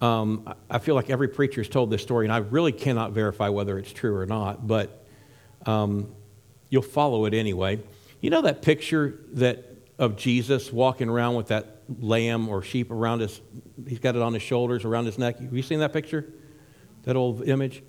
um, 0.00 0.54
i 0.70 0.78
feel 0.78 0.94
like 0.94 1.10
every 1.10 1.28
preacher 1.28 1.60
has 1.60 1.68
told 1.68 1.90
this 1.90 2.02
story 2.02 2.24
and 2.24 2.32
i 2.32 2.38
really 2.38 2.72
cannot 2.72 3.12
verify 3.12 3.48
whether 3.48 3.78
it's 3.78 3.92
true 3.92 4.16
or 4.16 4.26
not 4.26 4.66
but 4.66 5.04
um, 5.66 6.10
you'll 6.70 6.82
follow 6.82 7.26
it 7.26 7.34
anyway 7.34 7.78
you 8.22 8.30
know 8.30 8.40
that 8.40 8.62
picture 8.62 9.20
that 9.32 9.68
of 9.98 10.16
jesus 10.16 10.72
walking 10.72 11.10
around 11.10 11.34
with 11.34 11.48
that 11.48 11.82
lamb 12.00 12.48
or 12.48 12.62
sheep 12.62 12.90
around 12.90 13.20
his 13.20 13.42
he's 13.86 13.98
got 13.98 14.16
it 14.16 14.22
on 14.22 14.32
his 14.32 14.42
shoulders 14.42 14.86
around 14.86 15.04
his 15.04 15.18
neck 15.18 15.38
have 15.38 15.52
you 15.52 15.62
seen 15.62 15.80
that 15.80 15.92
picture 15.92 16.26
that 17.04 17.16
old 17.16 17.46
image? 17.48 17.82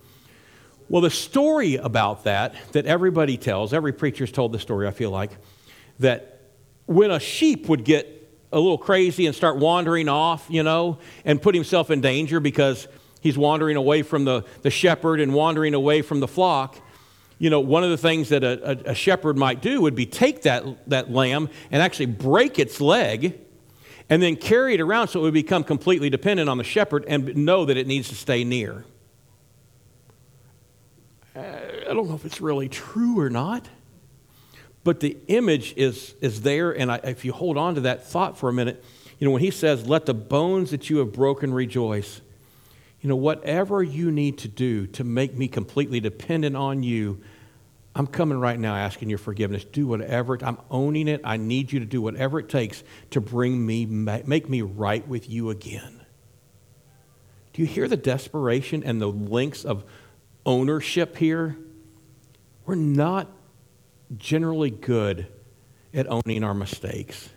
Well, 0.90 1.02
the 1.02 1.10
story 1.10 1.76
about 1.76 2.26
that, 2.26 2.56
that 2.74 2.86
everybody 2.86 3.38
tells, 3.38 3.74
every 3.74 3.94
preacher's 3.94 4.32
told 4.32 4.52
the 4.52 4.60
story, 4.60 4.88
I 4.88 4.92
feel 4.92 5.12
like, 5.12 5.32
that 6.00 6.42
when 6.86 7.12
a 7.12 7.20
sheep 7.20 7.70
would 7.70 7.86
get 7.86 8.10
a 8.52 8.60
little 8.60 8.78
crazy 8.78 9.26
and 9.26 9.36
start 9.36 9.58
wandering 9.58 10.10
off, 10.10 10.46
you 10.50 10.62
know, 10.62 11.00
and 11.26 11.42
put 11.42 11.56
himself 11.56 11.90
in 11.90 12.02
danger 12.02 12.40
because 12.40 12.88
he's 13.22 13.38
wandering 13.38 13.78
away 13.78 14.02
from 14.04 14.26
the, 14.26 14.44
the 14.62 14.70
shepherd 14.70 15.20
and 15.20 15.34
wandering 15.34 15.74
away 15.74 16.02
from 16.02 16.20
the 16.20 16.28
flock, 16.28 16.80
you 17.44 17.50
know, 17.50 17.60
one 17.60 17.84
of 17.84 17.90
the 17.90 17.98
things 17.98 18.30
that 18.30 18.42
a, 18.42 18.92
a, 18.92 18.96
shepherd 18.96 19.36
might 19.38 19.62
do 19.62 19.82
would 19.82 19.96
be 19.96 20.06
take 20.06 20.44
that, 20.44 20.64
that 20.90 21.12
lamb 21.12 21.50
and 21.72 21.82
actually 21.82 22.06
break 22.06 22.58
its 22.58 22.80
leg 22.80 23.38
and 24.10 24.24
then 24.24 24.38
carry 24.38 24.76
it 24.76 24.80
around 24.80 25.10
so 25.10 25.20
it 25.20 25.24
would 25.24 25.34
become 25.34 25.62
completely 25.62 26.10
dependent 26.10 26.48
on 26.48 26.58
the 26.58 26.64
shepherd 26.64 27.04
and 27.06 27.36
know 27.36 27.66
that 27.66 27.76
it 27.76 27.86
needs 27.86 28.08
to 28.08 28.16
stay 28.16 28.46
near. 28.46 28.86
Uh, 31.36 31.42
I 31.42 31.94
don't 31.94 32.08
know 32.08 32.16
if 32.16 32.24
it's 32.24 32.40
really 32.40 32.70
true 32.70 33.20
or 33.20 33.30
not, 33.30 33.68
but 34.86 35.02
the 35.02 35.18
image 35.28 35.74
is, 35.76 36.16
is 36.22 36.44
there. 36.44 36.72
And 36.72 36.90
I, 36.90 37.02
if 37.04 37.26
you 37.26 37.34
hold 37.34 37.58
on 37.58 37.76
to 37.76 37.82
that 37.82 38.06
thought 38.08 38.38
for 38.38 38.48
a 38.48 38.54
minute, 38.54 38.82
you 39.20 39.28
know, 39.28 39.32
when 39.32 39.42
he 39.42 39.52
says, 39.52 39.86
Let 39.86 40.06
the 40.06 40.14
bones 40.14 40.72
that 40.72 40.90
you 40.90 41.00
have 41.00 41.12
broken 41.12 41.54
rejoice, 41.54 42.22
you 43.02 43.10
know, 43.10 43.18
whatever 43.18 43.84
you 43.84 44.12
need 44.12 44.38
to 44.38 44.48
do 44.48 44.88
to 44.88 45.04
make 45.04 45.36
me 45.36 45.50
completely 45.50 46.00
dependent 46.00 46.56
on 46.56 46.84
you, 46.84 47.20
I'm 47.96 48.08
coming 48.08 48.40
right 48.40 48.60
now 48.60 48.76
asking 48.76 49.10
your 49.10 49.20
forgiveness. 49.20 49.64
Do 49.66 49.86
whatever, 49.86 50.38
I'm 50.42 50.58
owning 50.72 51.08
it. 51.08 51.22
I 51.24 51.38
need 51.38 51.72
you 51.72 51.80
to 51.80 51.86
do 51.86 52.02
whatever 52.02 52.40
it 52.40 52.50
takes 52.50 52.84
to 53.12 53.22
bring 53.22 53.64
me, 53.64 53.86
make 53.86 54.50
me 54.50 54.62
right 54.62 55.08
with 55.08 55.30
you 55.30 55.52
again. 55.52 56.04
Do 57.54 57.62
you 57.62 57.68
hear 57.68 57.88
the 57.88 57.98
desperation 57.98 58.84
and 58.84 59.00
the 59.00 59.08
links 59.08 59.64
of 59.64 59.84
ownership 60.44 61.18
here? 61.18 61.56
We're 62.66 62.76
not 62.76 63.30
generally 64.18 64.72
good 64.72 65.28
at 65.94 66.08
owning 66.10 66.44
our 66.44 66.56
mistakes. 66.56 67.30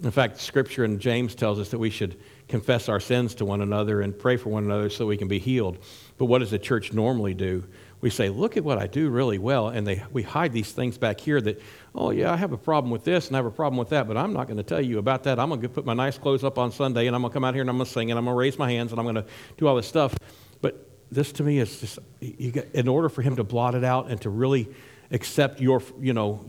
In 0.00 0.10
fact, 0.10 0.38
Scripture 0.38 0.84
in 0.84 0.98
James 1.00 1.34
tells 1.34 1.58
us 1.58 1.70
that 1.70 1.78
we 1.78 1.90
should 1.90 2.20
confess 2.48 2.88
our 2.88 3.00
sins 3.00 3.34
to 3.36 3.44
one 3.44 3.62
another 3.62 4.02
and 4.02 4.16
pray 4.16 4.36
for 4.36 4.50
one 4.50 4.64
another 4.64 4.90
so 4.90 5.06
we 5.06 5.16
can 5.16 5.26
be 5.26 5.38
healed. 5.38 5.78
But 6.18 6.26
what 6.26 6.38
does 6.38 6.50
the 6.50 6.58
church 6.58 6.92
normally 6.92 7.34
do? 7.34 7.64
We 8.00 8.10
say, 8.10 8.28
Look 8.28 8.56
at 8.56 8.64
what 8.64 8.78
I 8.78 8.86
do 8.86 9.08
really 9.08 9.38
well. 9.38 9.68
And 9.68 9.86
they, 9.86 10.02
we 10.12 10.22
hide 10.22 10.52
these 10.52 10.72
things 10.72 10.98
back 10.98 11.20
here 11.20 11.40
that, 11.40 11.60
oh, 11.94 12.10
yeah, 12.10 12.32
I 12.32 12.36
have 12.36 12.52
a 12.52 12.58
problem 12.58 12.90
with 12.90 13.04
this 13.04 13.28
and 13.28 13.36
I 13.36 13.38
have 13.38 13.46
a 13.46 13.50
problem 13.50 13.78
with 13.78 13.88
that, 13.90 14.06
but 14.06 14.16
I'm 14.16 14.32
not 14.32 14.46
going 14.46 14.58
to 14.58 14.62
tell 14.62 14.80
you 14.80 14.98
about 14.98 15.24
that. 15.24 15.38
I'm 15.38 15.48
going 15.48 15.62
to 15.62 15.68
put 15.68 15.86
my 15.86 15.94
nice 15.94 16.18
clothes 16.18 16.44
up 16.44 16.58
on 16.58 16.72
Sunday 16.72 17.06
and 17.06 17.16
I'm 17.16 17.22
going 17.22 17.30
to 17.30 17.34
come 17.34 17.44
out 17.44 17.54
here 17.54 17.62
and 17.62 17.70
I'm 17.70 17.76
going 17.76 17.86
to 17.86 17.92
sing 17.92 18.10
and 18.10 18.18
I'm 18.18 18.24
going 18.24 18.34
to 18.34 18.38
raise 18.38 18.58
my 18.58 18.70
hands 18.70 18.92
and 18.92 19.00
I'm 19.00 19.06
going 19.06 19.16
to 19.16 19.26
do 19.56 19.66
all 19.66 19.76
this 19.76 19.86
stuff. 19.86 20.14
But 20.60 20.88
this 21.10 21.32
to 21.32 21.42
me 21.42 21.58
is 21.58 21.80
just, 21.80 21.98
get, 22.20 22.70
in 22.74 22.88
order 22.88 23.08
for 23.08 23.22
him 23.22 23.36
to 23.36 23.44
blot 23.44 23.74
it 23.74 23.84
out 23.84 24.10
and 24.10 24.20
to 24.22 24.30
really 24.30 24.68
accept 25.10 25.60
your, 25.60 25.82
you 26.00 26.12
know, 26.12 26.44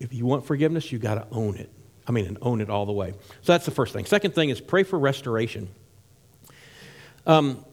if 0.00 0.12
you 0.12 0.26
want 0.26 0.44
forgiveness, 0.44 0.90
you 0.90 0.98
got 0.98 1.14
to 1.14 1.26
own 1.30 1.56
it. 1.56 1.70
I 2.06 2.12
mean, 2.12 2.26
and 2.26 2.38
own 2.42 2.60
it 2.60 2.68
all 2.68 2.84
the 2.84 2.92
way. 2.92 3.12
So 3.42 3.52
that's 3.52 3.64
the 3.64 3.70
first 3.70 3.92
thing. 3.92 4.04
Second 4.04 4.34
thing 4.34 4.50
is 4.50 4.60
pray 4.60 4.82
for 4.82 4.98
restoration. 4.98 5.68
Um, 7.26 7.64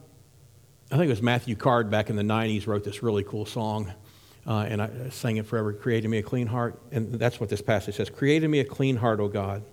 I 0.92 0.98
think 0.98 1.06
it 1.06 1.12
was 1.12 1.22
Matthew 1.22 1.56
Card 1.56 1.90
back 1.90 2.10
in 2.10 2.18
the 2.18 2.22
90s 2.22 2.68
wrote 2.68 2.84
this 2.84 3.02
really 3.02 3.24
cool 3.24 3.46
song, 3.46 3.94
uh, 4.46 4.66
and 4.68 4.82
I 4.82 4.90
sang 5.10 5.38
it 5.38 5.46
forever 5.46 5.72
Created 5.72 6.10
me 6.10 6.18
a 6.18 6.22
clean 6.22 6.48
heart. 6.48 6.82
And 6.92 7.14
that's 7.14 7.40
what 7.40 7.48
this 7.48 7.62
passage 7.62 7.96
says 7.96 8.10
Created 8.10 8.50
me 8.50 8.60
a 8.60 8.66
clean 8.66 8.98
heart, 8.98 9.22
O 9.22 9.30
God. 9.30 9.64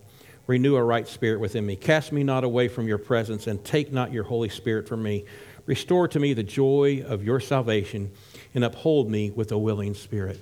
Renew 0.46 0.76
a 0.76 0.82
right 0.82 1.08
spirit 1.08 1.40
within 1.40 1.66
me. 1.66 1.74
Cast 1.74 2.12
me 2.12 2.22
not 2.22 2.44
away 2.44 2.68
from 2.68 2.86
your 2.86 2.98
presence, 2.98 3.48
and 3.48 3.64
take 3.64 3.92
not 3.92 4.12
your 4.12 4.22
Holy 4.22 4.48
Spirit 4.48 4.86
from 4.86 5.02
me. 5.02 5.24
Restore 5.66 6.06
to 6.06 6.20
me 6.20 6.34
the 6.34 6.44
joy 6.44 7.02
of 7.04 7.24
your 7.24 7.40
salvation, 7.40 8.12
and 8.54 8.62
uphold 8.62 9.10
me 9.10 9.32
with 9.32 9.50
a 9.50 9.58
willing 9.58 9.94
spirit. 9.94 10.38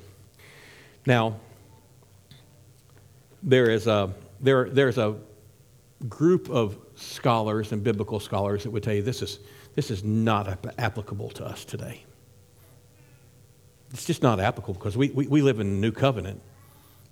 Now, 1.07 1.41
there 3.43 3.71
is 3.71 3.87
a, 3.87 4.13
there, 4.41 4.69
there's 4.69 4.99
a 4.99 5.17
group 6.07 6.51
of 6.51 6.77
scholars 6.97 7.73
and 7.73 7.83
biblical 7.83 8.21
scholars 8.21 8.65
that 8.65 8.71
would 8.71 8.83
tell 8.83 8.93
you 8.93 9.01
this 9.01 9.23
is, 9.23 9.39
this 9.77 9.91
is 9.91 10.03
not 10.03 10.59
applicable 10.79 11.31
to 11.31 11.45
us 11.45 11.65
today. 11.65 12.03
It's 13.93 14.07
just 14.07 14.23
not 14.23 14.41
applicable 14.41 14.75
because 14.75 14.97
we, 14.97 15.11
we, 15.11 15.29
we 15.29 15.43
live 15.43 15.61
in 15.61 15.67
a 15.67 15.71
new 15.71 15.93
covenant. 15.93 16.41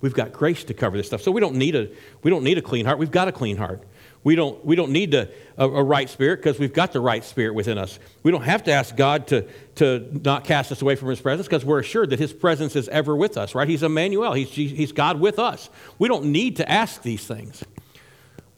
We've 0.01 0.13
got 0.13 0.33
grace 0.33 0.63
to 0.65 0.73
cover 0.73 0.97
this 0.97 1.07
stuff. 1.07 1.21
So 1.21 1.31
we 1.31 1.39
don't 1.39 1.55
need 1.55 1.75
a, 1.75 1.89
we 2.21 2.29
don't 2.29 2.43
need 2.43 2.57
a 2.57 2.61
clean 2.61 2.85
heart. 2.85 2.99
We've 2.99 3.11
got 3.11 3.27
a 3.27 3.31
clean 3.31 3.55
heart. 3.55 3.81
We 4.23 4.35
don't, 4.35 4.63
we 4.65 4.75
don't 4.75 4.91
need 4.91 5.13
a, 5.13 5.29
a, 5.57 5.69
a 5.69 5.83
right 5.83 6.09
spirit 6.09 6.37
because 6.37 6.57
we've 6.57 6.73
got 6.73 6.91
the 6.91 6.99
right 6.99 7.23
spirit 7.23 7.53
within 7.53 7.77
us. 7.77 7.99
We 8.23 8.31
don't 8.31 8.41
have 8.41 8.63
to 8.63 8.71
ask 8.71 8.95
God 8.95 9.27
to, 9.27 9.47
to 9.75 10.19
not 10.23 10.43
cast 10.43 10.71
us 10.71 10.81
away 10.81 10.95
from 10.95 11.09
his 11.09 11.21
presence 11.21 11.47
because 11.47 11.63
we're 11.63 11.79
assured 11.79 12.09
that 12.09 12.19
his 12.19 12.33
presence 12.33 12.75
is 12.75 12.89
ever 12.89 13.15
with 13.15 13.37
us, 13.37 13.53
right? 13.53 13.69
He's 13.69 13.83
Emmanuel, 13.83 14.33
he's, 14.33 14.49
he's 14.49 14.91
God 14.91 15.19
with 15.19 15.37
us. 15.37 15.69
We 15.99 16.07
don't 16.07 16.25
need 16.25 16.57
to 16.57 16.69
ask 16.69 17.03
these 17.03 17.25
things. 17.25 17.63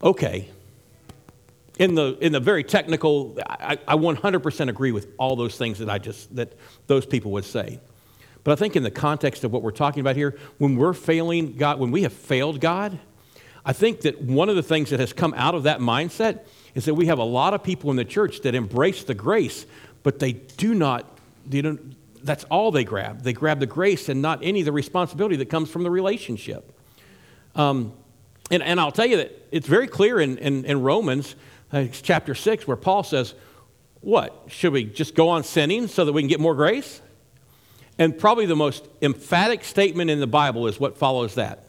Okay. 0.02 0.48
In 1.78 1.94
the, 1.94 2.18
in 2.20 2.32
the 2.32 2.40
very 2.40 2.64
technical, 2.64 3.38
I, 3.48 3.78
I 3.86 3.94
100% 3.94 4.68
agree 4.68 4.90
with 4.90 5.08
all 5.16 5.36
those 5.36 5.56
things 5.56 5.78
that 5.78 5.88
I 5.88 5.98
just, 5.98 6.34
that 6.34 6.54
those 6.88 7.06
people 7.06 7.30
would 7.32 7.44
say. 7.44 7.78
But 8.42 8.52
I 8.52 8.56
think 8.56 8.76
in 8.76 8.82
the 8.82 8.90
context 8.90 9.44
of 9.44 9.52
what 9.52 9.62
we're 9.62 9.70
talking 9.70 10.00
about 10.00 10.16
here, 10.16 10.36
when 10.58 10.76
we're 10.76 10.92
failing 10.92 11.56
God, 11.56 11.78
when 11.78 11.90
we 11.90 12.02
have 12.02 12.12
failed 12.12 12.60
God, 12.60 12.98
I 13.64 13.72
think 13.72 14.00
that 14.02 14.20
one 14.20 14.48
of 14.48 14.56
the 14.56 14.62
things 14.62 14.90
that 14.90 14.98
has 14.98 15.12
come 15.12 15.34
out 15.36 15.54
of 15.54 15.64
that 15.64 15.80
mindset 15.80 16.40
is 16.74 16.86
that 16.86 16.94
we 16.94 17.06
have 17.06 17.18
a 17.18 17.24
lot 17.24 17.54
of 17.54 17.62
people 17.62 17.90
in 17.90 17.96
the 17.96 18.04
church 18.04 18.40
that 18.40 18.54
embrace 18.54 19.04
the 19.04 19.14
grace, 19.14 19.66
but 20.02 20.18
they 20.18 20.32
do 20.32 20.74
not, 20.74 21.18
that's 22.24 22.44
all 22.44 22.70
they 22.70 22.84
grab. 22.84 23.22
They 23.22 23.32
grab 23.32 23.60
the 23.60 23.66
grace 23.66 24.08
and 24.08 24.22
not 24.22 24.40
any 24.42 24.60
of 24.60 24.66
the 24.66 24.72
responsibility 24.72 25.36
that 25.36 25.50
comes 25.50 25.70
from 25.70 25.82
the 25.82 25.90
relationship. 25.90 26.72
Um, 27.54 27.92
and, 28.50 28.62
and 28.62 28.80
I'll 28.80 28.92
tell 28.92 29.06
you 29.06 29.18
that 29.18 29.32
it's 29.50 29.66
very 29.66 29.86
clear 29.86 30.20
in, 30.20 30.38
in, 30.38 30.64
in 30.64 30.80
Romans 30.80 31.34
uh, 31.72 31.86
chapter 31.90 32.34
6 32.34 32.66
where 32.66 32.76
Paul 32.76 33.02
says, 33.02 33.34
What? 34.00 34.44
Should 34.48 34.72
we 34.72 34.84
just 34.84 35.14
go 35.14 35.28
on 35.30 35.44
sinning 35.44 35.88
so 35.88 36.04
that 36.04 36.12
we 36.12 36.22
can 36.22 36.28
get 36.28 36.40
more 36.40 36.54
grace? 36.54 37.00
And 37.98 38.16
probably 38.16 38.46
the 38.46 38.56
most 38.56 38.86
emphatic 39.02 39.64
statement 39.64 40.10
in 40.10 40.20
the 40.20 40.26
Bible 40.26 40.68
is 40.68 40.78
what 40.78 40.96
follows 40.96 41.34
that. 41.34 41.64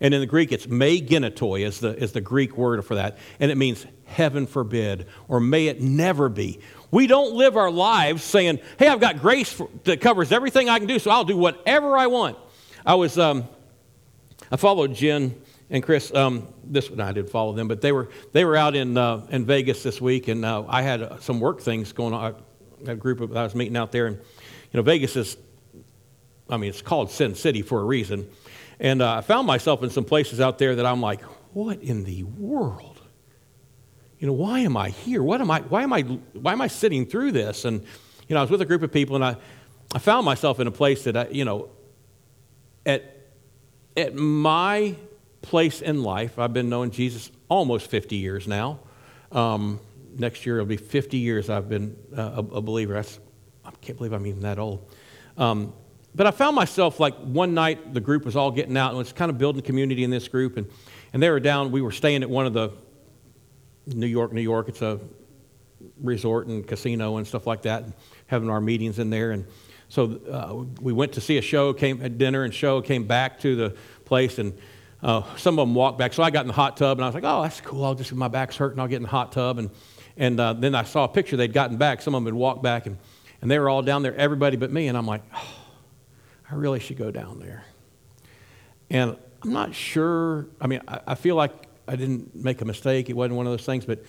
And 0.00 0.14
in 0.14 0.20
the 0.20 0.26
Greek, 0.26 0.52
it's 0.52 0.66
me 0.66 1.00
genoito 1.00 1.60
is 1.60 1.80
the, 1.80 1.96
is 1.96 2.12
the 2.12 2.20
Greek 2.20 2.56
word 2.56 2.84
for 2.84 2.96
that. 2.96 3.18
And 3.38 3.50
it 3.50 3.56
means 3.56 3.86
heaven 4.04 4.46
forbid, 4.46 5.06
or 5.28 5.40
may 5.40 5.68
it 5.68 5.80
never 5.80 6.28
be. 6.28 6.60
We 6.90 7.06
don't 7.06 7.34
live 7.34 7.56
our 7.56 7.70
lives 7.70 8.22
saying, 8.22 8.60
hey, 8.78 8.88
I've 8.88 9.00
got 9.00 9.20
grace 9.20 9.52
for, 9.52 9.68
that 9.84 10.00
covers 10.00 10.32
everything 10.32 10.68
I 10.68 10.78
can 10.78 10.88
do, 10.88 10.98
so 10.98 11.10
I'll 11.10 11.24
do 11.24 11.36
whatever 11.36 11.96
I 11.96 12.08
want. 12.08 12.36
I 12.84 12.96
was, 12.96 13.18
um, 13.18 13.48
I 14.50 14.56
followed 14.56 14.94
Jen 14.94 15.40
and 15.72 15.82
Chris. 15.82 16.14
Um, 16.14 16.46
this 16.62 16.88
one 16.88 17.00
I 17.00 17.10
did 17.10 17.28
follow 17.28 17.54
them, 17.54 17.66
but 17.66 17.80
they 17.80 17.90
were 17.90 18.10
they 18.30 18.44
were 18.44 18.56
out 18.56 18.76
in 18.76 18.96
uh, 18.96 19.26
in 19.30 19.44
Vegas 19.44 19.82
this 19.82 20.00
week, 20.00 20.28
and 20.28 20.44
uh, 20.44 20.64
I 20.68 20.82
had 20.82 21.02
uh, 21.02 21.18
some 21.18 21.40
work 21.40 21.60
things 21.60 21.92
going 21.92 22.14
on. 22.14 22.34
I 22.84 22.86
had 22.86 22.96
a 22.98 23.00
group 23.00 23.20
of 23.20 23.36
I 23.36 23.42
was 23.42 23.56
meeting 23.56 23.76
out 23.76 23.90
there, 23.90 24.06
and 24.06 24.16
you 24.16 24.74
know 24.74 24.82
Vegas 24.82 25.16
is, 25.16 25.36
I 26.48 26.58
mean, 26.58 26.70
it's 26.70 26.82
called 26.82 27.10
Sin 27.10 27.34
City 27.34 27.62
for 27.62 27.80
a 27.80 27.84
reason. 27.84 28.28
And 28.78 29.00
uh, 29.00 29.16
I 29.16 29.20
found 29.22 29.46
myself 29.46 29.82
in 29.82 29.90
some 29.90 30.04
places 30.04 30.40
out 30.40 30.58
there 30.58 30.76
that 30.76 30.86
I'm 30.86 31.00
like, 31.00 31.22
what 31.52 31.80
in 31.82 32.04
the 32.04 32.24
world? 32.24 33.00
You 34.18 34.26
know, 34.26 34.32
why 34.32 34.60
am 34.60 34.76
I 34.76 34.90
here? 34.90 35.22
What 35.22 35.40
am 35.40 35.50
I, 35.50 35.60
why, 35.60 35.82
am 35.82 35.92
I, 35.92 36.02
why 36.02 36.52
am 36.52 36.60
I 36.60 36.66
sitting 36.66 37.06
through 37.06 37.32
this? 37.32 37.64
And, 37.64 37.80
you 38.28 38.34
know, 38.34 38.38
I 38.38 38.42
was 38.42 38.50
with 38.50 38.60
a 38.60 38.64
group 38.64 38.82
of 38.82 38.90
people 38.90 39.14
and 39.14 39.24
I, 39.24 39.36
I 39.94 39.98
found 39.98 40.24
myself 40.24 40.58
in 40.58 40.66
a 40.66 40.72
place 40.72 41.04
that, 41.04 41.16
I, 41.16 41.28
you 41.28 41.44
know, 41.44 41.70
at, 42.84 43.04
at 43.96 44.16
my 44.16 44.96
place 45.42 45.82
in 45.82 46.02
life, 46.02 46.38
I've 46.38 46.52
been 46.52 46.68
knowing 46.68 46.90
Jesus 46.90 47.30
almost 47.48 47.90
50 47.90 48.16
years 48.16 48.48
now. 48.48 48.80
Um, 49.30 49.80
next 50.16 50.46
year 50.46 50.56
it'll 50.56 50.66
be 50.66 50.76
50 50.76 51.18
years 51.18 51.50
I've 51.50 51.68
been 51.68 51.96
uh, 52.16 52.22
a, 52.36 52.38
a, 52.38 52.60
believer. 52.60 52.94
That's, 52.94 53.18
I 53.64 53.70
can't 53.80 53.98
believe 53.98 54.12
I'm 54.12 54.26
even 54.26 54.42
that 54.42 54.58
old. 54.58 54.86
Um, 55.36 55.72
but 56.14 56.26
I 56.26 56.30
found 56.30 56.54
myself 56.54 57.00
like 57.00 57.16
one 57.16 57.54
night 57.54 57.94
the 57.94 58.00
group 58.00 58.24
was 58.24 58.36
all 58.36 58.50
getting 58.50 58.76
out 58.76 58.90
and 58.90 58.98
was 58.98 59.12
kind 59.12 59.30
of 59.30 59.38
building 59.38 59.62
community 59.62 60.04
in 60.04 60.10
this 60.10 60.28
group 60.28 60.56
and, 60.56 60.68
and 61.12 61.22
they 61.22 61.30
were 61.30 61.40
down 61.40 61.70
we 61.70 61.80
were 61.80 61.92
staying 61.92 62.22
at 62.22 62.30
one 62.30 62.46
of 62.46 62.52
the 62.52 62.70
New 63.86 64.06
York 64.06 64.32
New 64.32 64.42
York 64.42 64.68
it's 64.68 64.82
a 64.82 65.00
resort 66.00 66.46
and 66.46 66.66
casino 66.66 67.16
and 67.16 67.26
stuff 67.26 67.46
like 67.46 67.62
that 67.62 67.84
and 67.84 67.92
having 68.26 68.50
our 68.50 68.60
meetings 68.60 68.98
in 68.98 69.10
there 69.10 69.30
and 69.30 69.46
so 69.88 70.20
uh, 70.30 70.82
we 70.82 70.92
went 70.92 71.12
to 71.12 71.20
see 71.20 71.38
a 71.38 71.42
show 71.42 71.72
came 71.72 72.02
at 72.02 72.18
dinner 72.18 72.44
and 72.44 72.54
show 72.54 72.80
came 72.82 73.04
back 73.04 73.40
to 73.40 73.56
the 73.56 73.76
place 74.04 74.38
and 74.38 74.56
uh, 75.02 75.22
some 75.36 75.58
of 75.58 75.66
them 75.66 75.74
walked 75.74 75.98
back. 75.98 76.12
So 76.12 76.22
I 76.22 76.30
got 76.30 76.42
in 76.42 76.46
the 76.46 76.52
hot 76.52 76.76
tub 76.76 76.98
and 76.98 77.04
I 77.04 77.08
was 77.08 77.14
like 77.14 77.24
oh 77.24 77.42
that's 77.42 77.60
cool. 77.60 77.84
I'll 77.84 77.94
just 77.94 78.12
my 78.12 78.28
back's 78.28 78.56
hurting. 78.56 78.78
I'll 78.78 78.88
get 78.88 78.96
in 78.96 79.02
the 79.02 79.08
hot 79.08 79.32
tub. 79.32 79.58
And 79.58 79.70
and 80.16 80.38
uh, 80.38 80.52
then 80.52 80.74
I 80.74 80.84
saw 80.84 81.04
a 81.04 81.08
picture. 81.08 81.36
They'd 81.36 81.52
gotten 81.52 81.76
back. 81.76 82.02
Some 82.02 82.14
of 82.14 82.22
them 82.22 82.32
had 82.32 82.38
walked 82.38 82.62
back 82.62 82.86
and 82.86 82.98
and 83.40 83.50
they 83.50 83.58
were 83.58 83.68
all 83.68 83.82
down 83.82 84.02
there 84.02 84.14
everybody 84.14 84.56
but 84.56 84.70
me. 84.70 84.88
And 84.88 84.96
I'm 84.96 85.06
like 85.06 85.22
oh, 85.34 85.56
I 86.50 86.54
really 86.54 86.80
should 86.80 86.98
go 86.98 87.10
down 87.10 87.40
there. 87.40 87.64
And 88.90 89.16
I'm 89.42 89.52
not 89.52 89.74
sure, 89.74 90.46
I 90.60 90.66
mean, 90.66 90.82
I, 90.86 91.00
I 91.08 91.14
feel 91.14 91.34
like 91.34 91.52
I 91.88 91.96
didn't 91.96 92.34
make 92.34 92.60
a 92.60 92.64
mistake. 92.64 93.10
It 93.10 93.16
wasn't 93.16 93.36
one 93.36 93.46
of 93.46 93.52
those 93.52 93.64
things, 93.66 93.84
but 93.84 94.04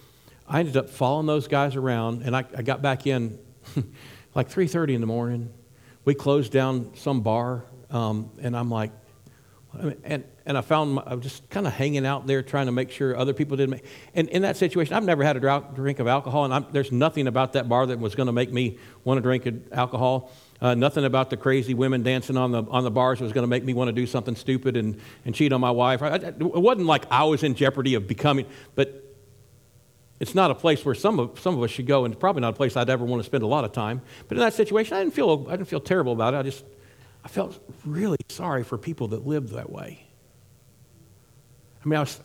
I 0.48 0.60
ended 0.60 0.78
up 0.78 0.90
following 0.90 1.26
those 1.26 1.48
guys 1.48 1.76
around, 1.76 2.22
and 2.24 2.36
I, 2.36 2.46
I 2.56 2.62
got 2.62 2.82
back 2.82 3.08
in 3.08 3.40
like 4.36 4.50
3.30 4.50 4.96
in 4.96 5.02
the 5.02 5.08
morning. 5.08 5.52
We 6.06 6.14
closed 6.14 6.52
down 6.52 6.92
some 6.96 7.22
bar, 7.22 7.64
um, 7.90 8.30
and 8.42 8.56
I'm 8.56 8.70
like, 8.70 8.92
And, 10.04 10.24
and 10.46 10.58
I 10.58 10.62
found 10.62 10.94
my, 10.94 11.04
I 11.04 11.16
was 11.16 11.24
just 11.24 11.50
kind 11.50 11.66
of 11.66 11.74
hanging 11.74 12.06
out 12.06 12.28
there 12.28 12.44
trying 12.44 12.68
to 12.68 12.72
make 12.72 12.92
sure 12.92 13.18
other 13.18 13.34
people 13.34 13.58
didn't 13.58 13.72
make. 13.72 13.86
And 14.14 14.30
in 14.30 14.44
that 14.44 14.56
situation, 14.56 14.94
I've 14.94 15.04
never 15.04 15.24
had 15.24 15.36
a 15.36 15.64
drink 15.74 16.00
of 16.00 16.08
alcohol, 16.08 16.46
and 16.46 16.54
I'm, 16.54 16.68
there's 16.72 16.92
nothing 16.92 17.28
about 17.28 17.54
that 17.54 17.68
bar 17.68 17.88
that 17.88 18.00
was 18.00 18.14
going 18.14 18.28
to 18.28 18.34
make 18.34 18.54
me 18.54 18.78
want 19.04 19.18
to 19.18 19.22
drink 19.22 19.48
alcohol. 19.72 20.32
Uh, 20.62 20.76
nothing 20.76 21.06
about 21.06 21.30
the 21.30 21.38
crazy 21.38 21.74
women 21.74 22.04
dancing 22.04 22.38
on 22.38 22.52
the, 22.52 22.64
on 22.70 22.84
the 22.84 22.92
bars 22.92 23.20
was 23.20 23.34
going 23.34 23.44
to 23.44 23.48
make 23.48 23.64
me 23.64 23.74
want 23.74 23.88
to 23.88 23.94
do 23.94 24.06
something 24.06 24.36
stupid 24.36 24.78
and, 24.78 25.00
and 25.26 25.34
cheat 25.34 25.52
on 25.52 25.60
my 25.60 25.72
wife. 25.72 26.04
I, 26.04 26.10
I, 26.10 26.16
it 26.16 26.40
wasn't 26.40 26.86
like 26.86 27.06
I 27.12 27.24
was 27.24 27.44
in 27.44 27.56
jeopardy 27.56 27.96
of 27.96 28.08
becoming, 28.08 28.46
but 28.76 29.04
it's 30.20 30.36
not 30.36 30.52
a 30.52 30.56
place 30.56 30.86
where 30.86 30.96
some 30.96 31.20
of, 31.20 31.40
some 31.40 31.58
of 31.58 31.64
us 31.64 31.72
should 31.72 31.88
go, 31.88 32.06
and 32.06 32.14
it's 32.14 32.20
probably 32.20 32.42
not 32.42 32.54
a 32.54 32.56
place 32.56 32.78
I'd 32.78 32.90
ever 32.90 33.04
want 33.04 33.22
to 33.22 33.26
spend 33.26 33.44
a 33.44 33.48
lot 33.48 33.66
of 33.66 33.72
time. 33.72 34.02
But 34.28 34.38
in 34.38 34.44
that 34.44 34.54
situation, 34.54 34.96
I 34.96 35.00
didn't 35.00 35.16
feel, 35.16 35.48
I 35.50 35.58
didn't 35.58 35.68
feel 35.68 35.82
terrible 35.82 36.14
about 36.14 36.36
it. 36.36 36.38
I 36.38 36.44
just 36.44 36.64
I 37.24 37.28
felt 37.28 37.60
really 37.86 38.18
sorry 38.30 38.64
for 38.64 38.78
people 38.78 39.10
that 39.10 39.26
lived 39.26 39.50
that 39.54 39.70
way. 39.70 40.06
I 41.84 41.88
mean, 41.88 41.98
I 41.98 42.02
was, 42.02 42.20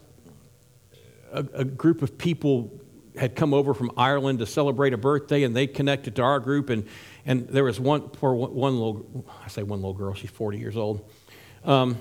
a, 1.32 1.44
a 1.54 1.64
group 1.64 2.02
of 2.02 2.18
people 2.18 2.80
had 3.16 3.34
come 3.34 3.52
over 3.52 3.74
from 3.74 3.90
Ireland 3.96 4.38
to 4.40 4.46
celebrate 4.46 4.92
a 4.92 4.96
birthday, 4.96 5.42
and 5.42 5.54
they 5.54 5.66
connected 5.66 6.16
to 6.16 6.22
our 6.22 6.40
group. 6.40 6.70
And, 6.70 6.86
and 7.26 7.48
there 7.48 7.64
was 7.64 7.80
one 7.80 8.02
poor 8.02 8.34
one 8.34 8.74
little, 8.74 9.26
I 9.44 9.48
say 9.48 9.62
one 9.62 9.80
little 9.80 9.94
girl, 9.94 10.14
she's 10.14 10.30
40 10.30 10.58
years 10.58 10.76
old. 10.76 11.08
Um, 11.64 11.98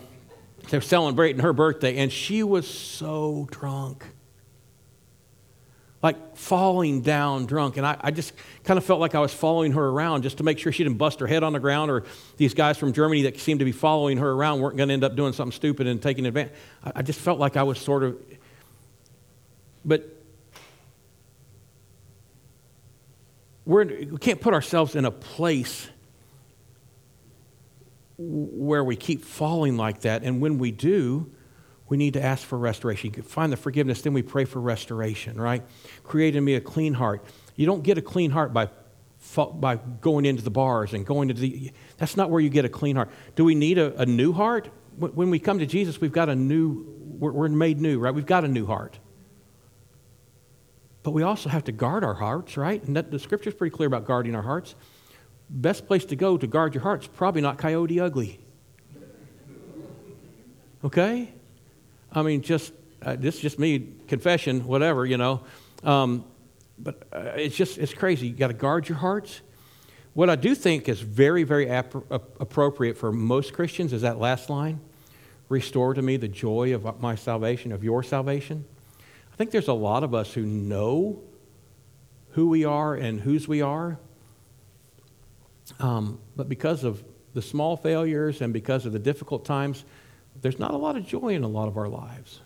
they 0.69 0.77
were 0.77 0.81
celebrating 0.81 1.41
her 1.41 1.53
birthday, 1.53 1.97
and 1.97 2.11
she 2.11 2.43
was 2.43 2.67
so 2.67 3.47
drunk 3.51 4.05
like 6.03 6.37
falling 6.37 7.01
down 7.01 7.45
drunk. 7.45 7.77
And 7.77 7.85
I, 7.85 7.97
I, 7.99 8.11
just 8.11 8.33
kind 8.63 8.77
of 8.77 8.85
felt 8.85 8.99
like 8.99 9.15
I 9.15 9.19
was 9.19 9.33
following 9.33 9.71
her 9.71 9.83
around 9.83 10.21
just 10.21 10.37
to 10.37 10.43
make 10.43 10.59
sure 10.59 10.71
she 10.71 10.83
didn't 10.83 10.99
bust 10.99 11.19
her 11.19 11.27
head 11.27 11.43
on 11.43 11.53
the 11.53 11.59
ground 11.59 11.89
or 11.89 12.03
these 12.37 12.53
guys 12.53 12.77
from 12.77 12.93
Germany 12.93 13.23
that 13.23 13.39
seemed 13.39 13.59
to 13.59 13.65
be 13.65 13.71
following 13.71 14.17
her 14.17 14.31
around 14.31 14.61
weren't 14.61 14.77
going 14.77 14.89
to 14.89 14.93
end 14.93 15.03
up 15.03 15.15
doing 15.15 15.33
something 15.33 15.55
stupid 15.55 15.87
and 15.87 16.01
taking 16.01 16.25
advantage. 16.25 16.53
I, 16.83 16.91
I 16.97 17.01
just 17.01 17.19
felt 17.19 17.39
like 17.39 17.57
I 17.57 17.63
was 17.63 17.79
sort 17.79 18.03
of. 18.03 18.17
But 19.83 20.07
we're, 23.65 23.85
we 23.85 24.17
can't 24.17 24.39
put 24.39 24.53
ourselves 24.53 24.95
in 24.95 25.03
a 25.05 25.11
place 25.11 25.89
where 28.17 28.83
we 28.83 28.95
keep 28.95 29.23
falling 29.23 29.77
like 29.77 30.01
that. 30.01 30.23
And 30.23 30.41
when 30.41 30.57
we 30.57 30.71
do, 30.71 31.31
we 31.89 31.97
need 31.97 32.13
to 32.13 32.23
ask 32.23 32.45
for 32.45 32.57
restoration. 32.57 33.13
You 33.15 33.23
find 33.23 33.51
the 33.51 33.57
forgiveness, 33.57 34.01
then 34.01 34.13
we 34.13 34.21
pray 34.21 34.45
for 34.45 34.59
restoration, 34.59 35.39
right? 35.39 35.63
Create 36.03 36.35
in 36.35 36.43
me 36.43 36.55
a 36.55 36.61
clean 36.61 36.93
heart. 36.93 37.23
You 37.55 37.65
don't 37.65 37.83
get 37.83 37.97
a 37.97 38.01
clean 38.01 38.31
heart 38.31 38.53
by, 38.53 38.69
by 39.35 39.77
going 40.01 40.25
into 40.25 40.43
the 40.43 40.49
bars 40.49 40.93
and 40.93 41.05
going 41.05 41.29
to 41.29 41.33
the. 41.33 41.71
That's 41.97 42.17
not 42.17 42.29
where 42.29 42.41
you 42.41 42.49
get 42.49 42.65
a 42.65 42.69
clean 42.69 42.95
heart. 42.95 43.09
Do 43.35 43.45
we 43.45 43.55
need 43.55 43.77
a, 43.77 43.95
a 44.01 44.05
new 44.05 44.33
heart? 44.33 44.69
When 44.97 45.29
we 45.29 45.39
come 45.39 45.59
to 45.59 45.65
Jesus, 45.65 46.01
we've 46.01 46.11
got 46.11 46.27
a 46.27 46.35
new, 46.35 46.85
we're, 47.19 47.31
we're 47.31 47.49
made 47.49 47.79
new, 47.79 47.99
right? 47.99 48.13
We've 48.13 48.25
got 48.25 48.43
a 48.43 48.47
new 48.47 48.65
heart. 48.65 48.97
But 51.03 51.11
we 51.11 51.23
also 51.23 51.49
have 51.49 51.63
to 51.65 51.71
guard 51.71 52.03
our 52.03 52.15
hearts, 52.15 52.57
right? 52.57 52.83
And 52.83 52.95
that, 52.97 53.11
the 53.11 53.19
scripture's 53.19 53.53
pretty 53.53 53.73
clear 53.73 53.87
about 53.87 54.05
guarding 54.05 54.35
our 54.35 54.41
hearts. 54.41 54.75
Best 55.49 55.87
place 55.87 56.03
to 56.05 56.15
go 56.15 56.35
to 56.35 56.47
guard 56.47 56.73
your 56.73 56.83
hearts, 56.83 57.07
probably 57.07 57.41
not 57.41 57.57
Coyote 57.57 57.99
Ugly. 57.99 58.39
Okay? 60.83 61.33
I 62.11 62.21
mean, 62.21 62.41
just 62.41 62.73
uh, 63.01 63.15
this 63.15 63.35
is 63.35 63.41
just 63.41 63.59
me 63.59 63.93
confession, 64.07 64.65
whatever, 64.65 65.05
you 65.05 65.17
know. 65.17 65.41
Um, 65.83 66.25
but 66.79 67.07
uh, 67.11 67.31
it's 67.35 67.55
just 67.55 67.77
it's 67.77 67.93
crazy. 67.93 68.27
You 68.27 68.33
got 68.33 68.47
to 68.47 68.53
guard 68.53 68.89
your 68.89 68.97
hearts. 68.97 69.41
What 70.13 70.29
I 70.29 70.35
do 70.35 70.55
think 70.55 70.89
is 70.89 70.99
very, 70.99 71.43
very 71.43 71.69
ap- 71.69 71.93
appropriate 72.11 72.97
for 72.97 73.11
most 73.11 73.53
Christians 73.53 73.93
is 73.93 74.01
that 74.01 74.17
last 74.17 74.49
line 74.49 74.79
Restore 75.49 75.93
to 75.93 76.01
me 76.01 76.17
the 76.17 76.27
joy 76.27 76.75
of 76.75 77.01
my 77.01 77.15
salvation, 77.15 77.71
of 77.71 77.83
your 77.83 78.03
salvation. 78.03 78.65
I 79.31 79.35
think 79.37 79.51
there's 79.51 79.69
a 79.69 79.73
lot 79.73 80.03
of 80.03 80.13
us 80.13 80.33
who 80.33 80.41
know 80.41 81.21
who 82.31 82.49
we 82.49 82.65
are 82.65 82.95
and 82.95 83.21
whose 83.21 83.47
we 83.47 83.61
are. 83.61 83.97
Um, 85.79 86.19
but 86.35 86.49
because 86.49 86.83
of 86.83 87.03
the 87.33 87.41
small 87.41 87.77
failures 87.77 88.41
and 88.41 88.51
because 88.51 88.85
of 88.85 88.91
the 88.91 88.99
difficult 88.99 89.45
times, 89.45 89.85
there's 90.41 90.59
not 90.59 90.71
a 90.71 90.77
lot 90.77 90.95
of 90.95 91.05
joy 91.05 91.29
in 91.29 91.43
a 91.43 91.47
lot 91.47 91.67
of 91.67 91.77
our 91.77 91.87
lives. 91.87 92.39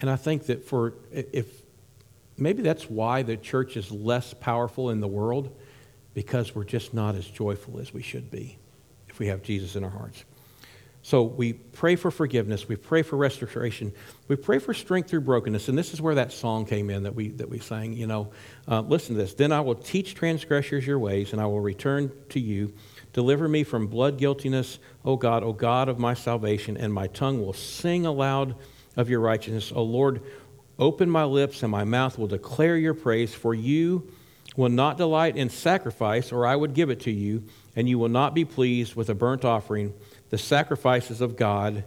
And 0.00 0.10
I 0.10 0.16
think 0.16 0.46
that 0.46 0.64
for, 0.64 0.94
if 1.12 1.46
maybe 2.36 2.62
that's 2.62 2.88
why 2.90 3.22
the 3.22 3.36
church 3.36 3.76
is 3.76 3.90
less 3.90 4.34
powerful 4.34 4.90
in 4.90 5.00
the 5.00 5.08
world, 5.08 5.54
because 6.14 6.54
we're 6.54 6.64
just 6.64 6.94
not 6.94 7.14
as 7.14 7.26
joyful 7.26 7.80
as 7.80 7.92
we 7.92 8.02
should 8.02 8.30
be 8.30 8.58
if 9.08 9.18
we 9.18 9.26
have 9.28 9.42
Jesus 9.42 9.76
in 9.76 9.84
our 9.84 9.90
hearts. 9.90 10.24
So 11.02 11.22
we 11.22 11.52
pray 11.52 11.96
for 11.96 12.10
forgiveness, 12.10 12.66
we 12.66 12.76
pray 12.76 13.02
for 13.02 13.16
restoration, 13.16 13.92
we 14.26 14.36
pray 14.36 14.58
for 14.58 14.72
strength 14.72 15.10
through 15.10 15.20
brokenness, 15.20 15.68
and 15.68 15.76
this 15.76 15.92
is 15.92 16.00
where 16.00 16.14
that 16.14 16.32
song 16.32 16.64
came 16.64 16.88
in 16.88 17.02
that 17.02 17.14
we 17.14 17.28
that 17.32 17.50
we 17.50 17.58
sang. 17.58 17.92
You 17.92 18.06
know, 18.06 18.32
uh, 18.66 18.80
listen 18.80 19.14
to 19.14 19.20
this. 19.20 19.34
Then 19.34 19.52
I 19.52 19.60
will 19.60 19.74
teach 19.74 20.14
transgressors 20.14 20.86
your 20.86 20.98
ways, 20.98 21.32
and 21.32 21.42
I 21.42 21.46
will 21.46 21.60
return 21.60 22.10
to 22.30 22.40
you. 22.40 22.72
Deliver 23.14 23.48
me 23.48 23.62
from 23.62 23.86
blood 23.86 24.18
guiltiness, 24.18 24.78
O 25.04 25.16
God, 25.16 25.42
O 25.42 25.52
God 25.52 25.88
of 25.88 25.98
my 25.98 26.14
salvation, 26.14 26.76
and 26.76 26.92
my 26.92 27.06
tongue 27.06 27.40
will 27.40 27.52
sing 27.52 28.04
aloud 28.04 28.56
of 28.96 29.08
your 29.08 29.20
righteousness. 29.20 29.72
O 29.74 29.82
Lord, 29.82 30.20
open 30.78 31.08
my 31.08 31.24
lips, 31.24 31.62
and 31.62 31.70
my 31.70 31.84
mouth 31.84 32.18
will 32.18 32.26
declare 32.26 32.76
your 32.76 32.92
praise, 32.92 33.32
for 33.32 33.54
you 33.54 34.12
will 34.56 34.68
not 34.68 34.98
delight 34.98 35.36
in 35.36 35.48
sacrifice, 35.48 36.32
or 36.32 36.44
I 36.44 36.56
would 36.56 36.74
give 36.74 36.90
it 36.90 37.00
to 37.02 37.10
you, 37.12 37.44
and 37.76 37.88
you 37.88 37.98
will 38.00 38.08
not 38.08 38.34
be 38.34 38.44
pleased 38.44 38.96
with 38.96 39.08
a 39.08 39.14
burnt 39.14 39.44
offering. 39.44 39.94
The 40.30 40.38
sacrifices 40.38 41.20
of 41.20 41.36
God 41.36 41.84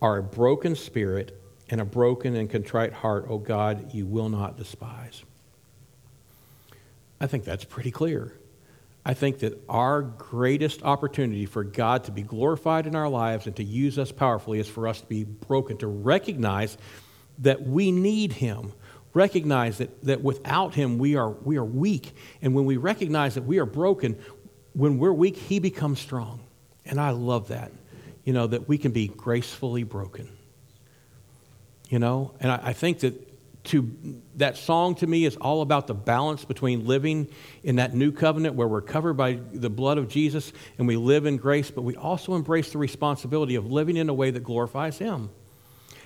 are 0.00 0.16
a 0.16 0.22
broken 0.22 0.76
spirit 0.76 1.38
and 1.68 1.80
a 1.80 1.84
broken 1.84 2.36
and 2.36 2.48
contrite 2.48 2.94
heart, 2.94 3.26
O 3.28 3.36
God, 3.36 3.92
you 3.94 4.06
will 4.06 4.30
not 4.30 4.56
despise. 4.56 5.24
I 7.20 7.26
think 7.26 7.44
that's 7.44 7.64
pretty 7.64 7.90
clear. 7.90 8.32
I 9.04 9.12
think 9.12 9.40
that 9.40 9.60
our 9.68 10.02
greatest 10.02 10.82
opportunity 10.82 11.44
for 11.44 11.62
God 11.62 12.04
to 12.04 12.10
be 12.10 12.22
glorified 12.22 12.86
in 12.86 12.96
our 12.96 13.08
lives 13.08 13.46
and 13.46 13.54
to 13.56 13.64
use 13.64 13.98
us 13.98 14.10
powerfully 14.10 14.60
is 14.60 14.68
for 14.68 14.88
us 14.88 15.00
to 15.00 15.06
be 15.06 15.24
broken, 15.24 15.76
to 15.78 15.86
recognize 15.86 16.78
that 17.40 17.62
we 17.62 17.92
need 17.92 18.32
Him. 18.32 18.72
Recognize 19.12 19.78
that, 19.78 20.02
that 20.04 20.22
without 20.22 20.74
Him, 20.74 20.98
we 20.98 21.16
are, 21.16 21.30
we 21.30 21.58
are 21.58 21.64
weak. 21.64 22.16
And 22.40 22.54
when 22.54 22.64
we 22.64 22.78
recognize 22.78 23.34
that 23.34 23.44
we 23.44 23.58
are 23.58 23.66
broken, 23.66 24.18
when 24.72 24.98
we're 24.98 25.12
weak, 25.12 25.36
He 25.36 25.58
becomes 25.58 26.00
strong. 26.00 26.40
And 26.86 26.98
I 26.98 27.10
love 27.10 27.48
that, 27.48 27.72
you 28.24 28.32
know, 28.32 28.46
that 28.46 28.68
we 28.68 28.78
can 28.78 28.92
be 28.92 29.08
gracefully 29.08 29.82
broken. 29.82 30.30
You 31.90 31.98
know, 31.98 32.34
and 32.40 32.50
I, 32.50 32.60
I 32.62 32.72
think 32.72 33.00
that 33.00 33.33
to 33.64 34.20
that 34.36 34.56
song 34.56 34.94
to 34.96 35.06
me 35.06 35.24
is 35.24 35.36
all 35.36 35.62
about 35.62 35.86
the 35.86 35.94
balance 35.94 36.44
between 36.44 36.86
living 36.86 37.28
in 37.62 37.76
that 37.76 37.94
new 37.94 38.12
covenant 38.12 38.54
where 38.54 38.68
we're 38.68 38.82
covered 38.82 39.14
by 39.14 39.40
the 39.52 39.70
blood 39.70 39.96
of 39.96 40.08
Jesus 40.08 40.52
and 40.78 40.86
we 40.86 40.96
live 40.96 41.24
in 41.24 41.38
grace, 41.38 41.70
but 41.70 41.82
we 41.82 41.96
also 41.96 42.34
embrace 42.34 42.72
the 42.72 42.78
responsibility 42.78 43.54
of 43.54 43.70
living 43.70 43.96
in 43.96 44.08
a 44.08 44.14
way 44.14 44.30
that 44.30 44.44
glorifies 44.44 44.98
Him. 44.98 45.30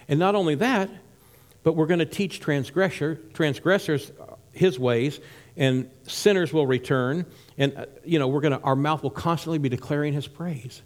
And 0.09 0.19
not 0.19 0.35
only 0.35 0.55
that, 0.57 0.89
but 1.65 1.75
we're 1.75 1.87
going 1.87 1.99
to 1.99 2.07
teach 2.07 2.41
transgressor, 2.41 3.17
transgressors 3.35 4.13
His 4.53 4.79
ways, 4.79 5.21
and 5.57 5.91
sinners 6.05 6.53
will 6.53 6.67
return, 6.67 7.27
and 7.59 7.77
uh, 7.77 7.87
you 8.05 8.21
know 8.21 8.29
we're 8.29 8.41
going 8.41 8.57
to 8.57 8.61
our 8.61 8.77
mouth 8.77 9.03
will 9.03 9.11
constantly 9.11 9.59
be 9.59 9.69
declaring 9.69 10.13
His 10.13 10.29
praise. 10.29 10.83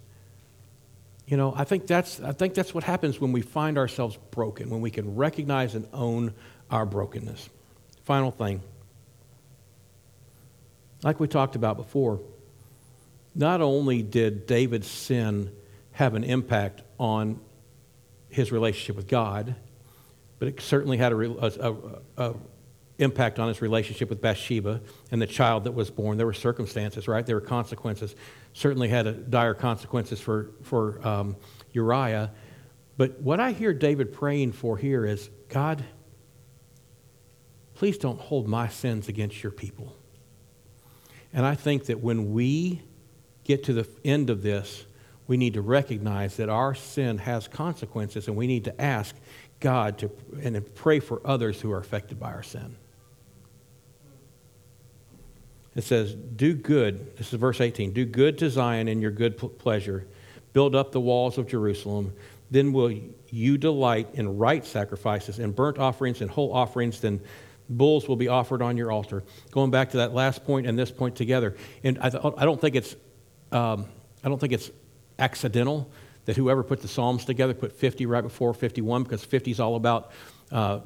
You 1.25 1.37
know, 1.37 1.53
I 1.55 1.63
think 1.63 1.87
that's 1.87 2.19
I 2.19 2.33
think 2.33 2.53
that's 2.53 2.73
what 2.73 2.83
happens 2.83 3.19
when 3.19 3.31
we 3.31 3.41
find 3.41 3.77
ourselves 3.77 4.17
broken, 4.31 4.69
when 4.69 4.81
we 4.81 4.91
can 4.91 5.15
recognize 5.15 5.75
and 5.75 5.87
own 5.93 6.33
our 6.69 6.85
brokenness. 6.85 7.49
Final 8.03 8.31
thing. 8.31 8.61
Like 11.03 11.19
we 11.19 11.27
talked 11.27 11.55
about 11.55 11.77
before, 11.77 12.19
not 13.35 13.61
only 13.61 14.01
did 14.01 14.47
David's 14.47 14.87
sin 14.87 15.51
have 15.93 16.15
an 16.15 16.23
impact 16.23 16.81
on 16.99 17.39
his 18.29 18.51
relationship 18.51 18.95
with 18.95 19.07
God, 19.07 19.55
but 20.39 20.47
it 20.47 20.61
certainly 20.61 20.97
had 20.97 21.11
a, 21.13 21.67
a, 21.67 21.75
a, 22.17 22.33
impact 22.99 23.39
on 23.39 23.47
his 23.47 23.61
relationship 23.61 24.09
with 24.09 24.21
Bathsheba 24.21 24.81
and 25.11 25.21
the 25.21 25.27
child 25.27 25.65
that 25.65 25.73
was 25.73 25.89
born. 25.89 26.17
There 26.17 26.25
were 26.25 26.33
circumstances, 26.33 27.07
right? 27.07 27.25
There 27.25 27.35
were 27.35 27.41
consequences. 27.41 28.15
Certainly 28.53 28.89
had 28.89 29.07
a 29.07 29.13
dire 29.13 29.53
consequences 29.53 30.19
for, 30.19 30.51
for 30.61 31.05
um, 31.05 31.35
Uriah. 31.71 32.31
But 32.97 33.19
what 33.19 33.39
I 33.39 33.51
hear 33.51 33.73
David 33.73 34.13
praying 34.13 34.51
for 34.51 34.77
here 34.77 35.05
is 35.05 35.29
God, 35.49 35.83
please 37.73 37.97
don't 37.97 38.19
hold 38.19 38.47
my 38.47 38.67
sins 38.67 39.07
against 39.07 39.41
your 39.41 39.51
people. 39.51 39.95
And 41.33 41.45
I 41.45 41.55
think 41.55 41.85
that 41.85 41.99
when 41.99 42.33
we 42.33 42.83
get 43.43 43.63
to 43.65 43.73
the 43.73 43.87
end 44.05 44.29
of 44.29 44.43
this, 44.43 44.85
we 45.27 45.37
need 45.37 45.55
to 45.55 45.61
recognize 45.61 46.37
that 46.37 46.49
our 46.49 46.75
sin 46.75 47.17
has 47.17 47.47
consequences 47.47 48.27
and 48.27 48.35
we 48.35 48.45
need 48.45 48.65
to 48.65 48.81
ask 48.81 49.15
God 49.59 49.97
to 49.99 50.11
and 50.41 50.75
pray 50.75 50.99
for 50.99 51.21
others 51.25 51.59
who 51.61 51.71
are 51.71 51.79
affected 51.79 52.19
by 52.19 52.33
our 52.33 52.43
sin. 52.43 52.75
It 55.75 55.83
says, 55.83 56.13
Do 56.13 56.53
good. 56.53 57.17
This 57.17 57.33
is 57.33 57.39
verse 57.39 57.61
18. 57.61 57.93
Do 57.93 58.05
good 58.05 58.37
to 58.39 58.49
Zion 58.49 58.87
in 58.87 59.01
your 59.01 59.11
good 59.11 59.37
pleasure. 59.59 60.07
Build 60.53 60.75
up 60.75 60.91
the 60.91 61.01
walls 61.01 61.37
of 61.37 61.47
Jerusalem. 61.47 62.13
then 62.51 62.71
will 62.71 62.93
you 63.29 63.57
delight 63.57 64.07
in 64.13 64.37
right 64.37 64.63
sacrifices 64.63 65.39
and 65.39 65.55
burnt 65.55 65.79
offerings 65.79 66.21
and 66.21 66.29
whole 66.29 66.53
offerings, 66.53 66.99
then 66.99 67.19
bulls 67.67 68.07
will 68.07 68.15
be 68.15 68.27
offered 68.27 68.61
on 68.61 68.77
your 68.77 68.91
altar. 68.91 69.23
Going 69.49 69.71
back 69.71 69.89
to 69.91 69.97
that 69.97 70.13
last 70.13 70.45
point 70.45 70.67
and 70.67 70.77
this 70.77 70.91
point 70.91 71.15
together, 71.15 71.55
and 71.83 71.97
I, 71.99 72.09
th- 72.09 72.23
I 72.37 72.45
don't 72.45 72.61
think 72.61 72.75
it's, 72.75 72.95
um, 73.51 73.87
I 74.23 74.29
don't 74.29 74.39
think 74.39 74.53
it's 74.53 74.69
accidental 75.17 75.89
that 76.25 76.37
whoever 76.37 76.63
put 76.63 76.81
the 76.81 76.87
Psalms 76.87 77.25
together 77.25 77.53
put 77.55 77.71
50 77.71 78.05
right 78.05 78.21
before 78.21 78.53
51 78.53 79.03
because 79.03 79.23
50 79.23 79.51
is 79.51 79.59
all 79.59 79.75
about 79.75 80.11
uh, 80.51 80.81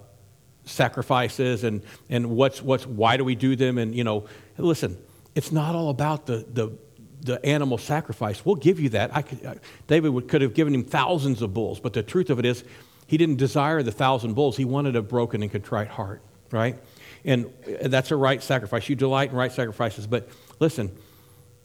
sacrifices 0.68 1.64
and, 1.64 1.82
and 2.10 2.30
what's, 2.30 2.62
what's, 2.62 2.86
why 2.86 3.18
do 3.18 3.24
we 3.24 3.36
do 3.36 3.56
them? 3.56 3.78
And, 3.78 3.96
you 3.96 4.04
know, 4.04 4.28
listen, 4.58 4.98
it's 5.34 5.52
not 5.52 5.76
all 5.76 5.90
about 5.90 6.26
the, 6.26 6.46
the, 6.54 6.78
the 7.22 7.44
animal 7.46 7.78
sacrifice. 7.78 8.46
We'll 8.46 8.56
give 8.56 8.80
you 8.80 8.90
that. 8.90 9.16
I 9.16 9.22
could, 9.22 9.46
uh, 9.46 9.56
David 9.88 10.10
would, 10.10 10.28
could 10.28 10.42
have 10.42 10.54
given 10.54 10.74
him 10.74 10.84
thousands 10.84 11.42
of 11.42 11.54
bulls, 11.54 11.80
but 11.80 11.94
the 11.94 12.04
truth 12.04 12.30
of 12.30 12.40
it 12.40 12.46
is, 12.46 12.64
he 13.08 13.18
didn't 13.18 13.38
desire 13.38 13.82
the 13.82 13.92
thousand 13.92 14.34
bulls. 14.34 14.58
He 14.58 14.66
wanted 14.66 14.96
a 14.98 15.02
broken 15.02 15.42
and 15.42 15.50
contrite 15.50 15.88
heart, 15.88 16.22
right? 16.52 16.78
And 17.24 17.52
that's 17.82 18.12
a 18.12 18.18
right 18.18 18.44
sacrifice. 18.44 18.90
You 18.90 18.96
delight 18.96 19.32
in 19.32 19.36
right 19.36 19.52
sacrifices. 19.52 20.08
But 20.08 20.28
listen, 20.60 20.96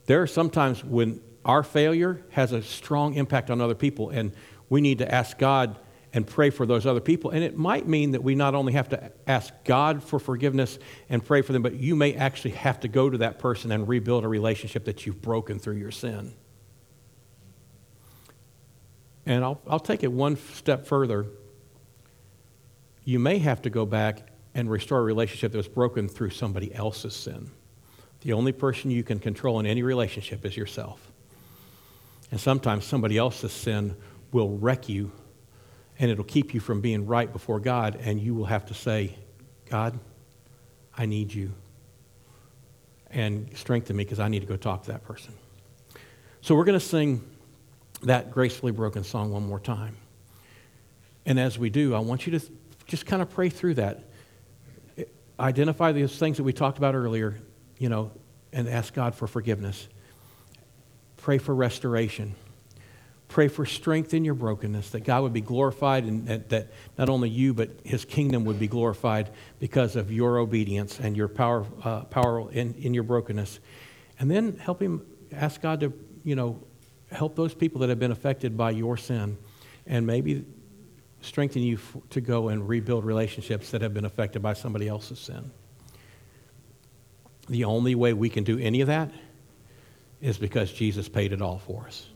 there 0.07 0.23
are 0.23 0.27
sometimes 0.29 0.85
when 0.85 1.21
our 1.45 1.65
failure 1.65 2.23
has 2.31 2.53
a 2.53 2.63
strong 2.63 3.15
impact 3.15 3.51
on 3.51 3.61
other 3.61 3.75
people, 3.75 4.11
and 4.11 4.33
we 4.69 4.81
need 4.81 4.99
to 4.99 5.13
ask 5.13 5.37
God 5.37 5.77
and 6.15 6.27
pray 6.27 6.51
for 6.51 6.67
those 6.67 6.85
other 6.85 7.01
people. 7.01 7.31
And 7.31 7.43
it 7.43 7.57
might 7.57 7.89
mean 7.89 8.13
that 8.13 8.23
we 8.23 8.35
not 8.35 8.55
only 8.55 8.75
have 8.75 8.91
to 8.91 9.13
ask 9.27 9.53
God 9.65 10.03
for 10.03 10.19
forgiveness 10.19 10.79
and 11.09 11.25
pray 11.25 11.43
for 11.43 11.53
them, 11.53 11.63
but 11.63 11.75
you 11.75 11.97
may 11.97 12.15
actually 12.15 12.53
have 12.53 12.81
to 12.81 12.89
go 12.89 13.09
to 13.09 13.19
that 13.19 13.39
person 13.39 13.73
and 13.73 13.89
rebuild 13.89 14.25
a 14.25 14.29
relationship 14.29 14.85
that 14.85 15.07
you've 15.07 15.23
broken 15.23 15.59
through 15.59 15.77
your 15.77 15.91
sin. 15.91 16.35
And 19.25 19.43
I'll, 19.45 19.61
I'll 19.67 19.81
take 19.81 20.03
it 20.03 20.13
one 20.13 20.37
step 20.37 20.87
further. 20.87 21.27
You 23.05 23.19
may 23.19 23.39
have 23.39 23.63
to 23.63 23.71
go 23.71 23.87
back 23.87 24.29
and 24.55 24.71
restore 24.71 24.99
a 24.99 25.03
relationship 25.03 25.53
that 25.53 25.59
was 25.59 25.69
broken 25.69 26.09
through 26.09 26.31
somebody 26.31 26.75
else's 26.75 27.15
sin. 27.15 27.51
The 28.21 28.35
only 28.35 28.53
person 28.53 28.91
you 28.91 29.03
can 29.03 29.19
control 29.19 29.61
in 29.61 29.67
any 29.67 29.83
relationship 29.83 30.45
is 30.45 30.57
yourself. 30.57 31.11
And 32.31 32.39
sometimes 32.41 32.85
somebody 32.85 33.17
else's 33.17 33.53
sin 33.53 33.97
will 34.31 34.59
wreck 34.59 34.89
you 34.89 35.13
and 35.99 36.11
it'll 36.11 36.25
keep 36.25 36.55
you 36.55 36.61
from 36.61 36.81
being 36.81 37.07
right 37.07 37.33
before 37.33 37.61
God, 37.61 37.99
and 38.03 38.21
you 38.21 38.35
will 38.35 38.47
have 38.47 38.67
to 38.67 38.75
say, 38.75 39.15
God, 39.69 39.99
I 40.97 41.07
need 41.07 41.33
you. 41.33 41.53
And 43.11 43.51
strengthen 43.57 43.97
me 43.97 44.05
because 44.05 44.21
I 44.21 44.29
need 44.29 44.41
to 44.41 44.47
go 44.47 44.57
talk 44.57 44.85
to 44.85 44.93
that 44.93 45.05
person. 45.05 45.35
So 46.41 46.55
we're 46.55 46.65
going 46.65 46.79
to 46.79 46.85
sing 46.85 47.23
that 48.03 48.31
gracefully 48.31 48.73
broken 48.73 49.05
song 49.05 49.31
one 49.33 49.47
more 49.47 49.61
time. 49.61 49.97
And 51.25 51.39
as 51.39 51.59
we 51.59 51.71
do, 51.71 51.95
I 51.95 52.01
want 52.01 52.27
you 52.27 52.39
to 52.39 52.47
just 52.87 53.07
kind 53.07 53.23
of 53.23 53.31
pray 53.31 53.49
through 53.49 53.75
that. 53.75 54.05
Identify 55.39 55.93
those 55.93 56.17
things 56.17 56.37
that 56.39 56.43
we 56.43 56.53
talked 56.53 56.79
about 56.79 56.95
earlier, 56.95 57.39
you 57.79 57.89
know, 57.89 58.11
and 58.53 58.69
ask 58.69 58.93
God 58.93 59.15
for 59.15 59.27
forgiveness. 59.27 59.89
Pray 61.17 61.39
for 61.39 61.55
restoration. 61.55 62.35
Pray 63.33 63.49
for 63.49 63.65
strength 63.65 64.13
in 64.13 64.27
your 64.27 64.35
brokenness, 64.35 64.91
that 64.91 65.05
God 65.05 65.23
would 65.23 65.33
be 65.33 65.41
glorified 65.41 66.05
and 66.05 66.27
that, 66.51 66.71
not 66.99 67.09
only 67.09 67.31
you, 67.31 67.55
but 67.55 67.71
his 67.83 68.05
kingdom 68.05 68.45
would 68.45 68.61
be 68.61 68.69
glorified 68.69 69.31
because 69.59 69.97
of 69.97 70.13
your 70.13 70.37
obedience 70.37 71.01
and 71.01 71.17
your 71.17 71.29
power, 71.29 71.65
uh, 71.83 72.03
power 72.03 72.53
in, 72.53 72.75
in 72.75 72.93
your 72.93 73.05
brokenness. 73.05 73.59
And 74.21 74.31
then 74.31 74.59
help 74.59 74.83
him, 74.83 75.07
ask 75.33 75.63
God 75.63 75.81
to, 75.81 75.95
you 76.25 76.37
know, 76.37 76.61
help 77.11 77.35
those 77.35 77.55
people 77.55 77.81
that 77.81 77.89
have 77.89 77.99
been 77.99 78.11
affected 78.11 78.55
by 78.55 78.73
your 78.73 78.99
sin 78.99 79.39
and 79.87 80.07
maybe 80.07 80.45
strengthen 81.23 81.63
you 81.63 81.77
f- 81.77 81.97
to 82.11 82.21
go 82.21 82.51
and 82.51 82.69
rebuild 82.69 83.03
relationships 83.03 83.71
that 83.71 83.81
have 83.81 83.95
been 83.95 84.05
affected 84.05 84.43
by 84.43 84.53
somebody 84.53 84.89
else's 84.89 85.19
sin. 85.19 85.51
The 87.49 87.65
only 87.65 87.95
way 87.95 88.13
we 88.13 88.29
can 88.29 88.45
do 88.45 88.59
any 88.59 88.83
of 88.83 88.89
that 88.89 89.11
is 90.21 90.37
because 90.37 90.71
Jesus 90.71 91.09
paid 91.09 91.33
it 91.33 91.41
all 91.41 91.61
for 91.61 91.87
us 91.87 92.09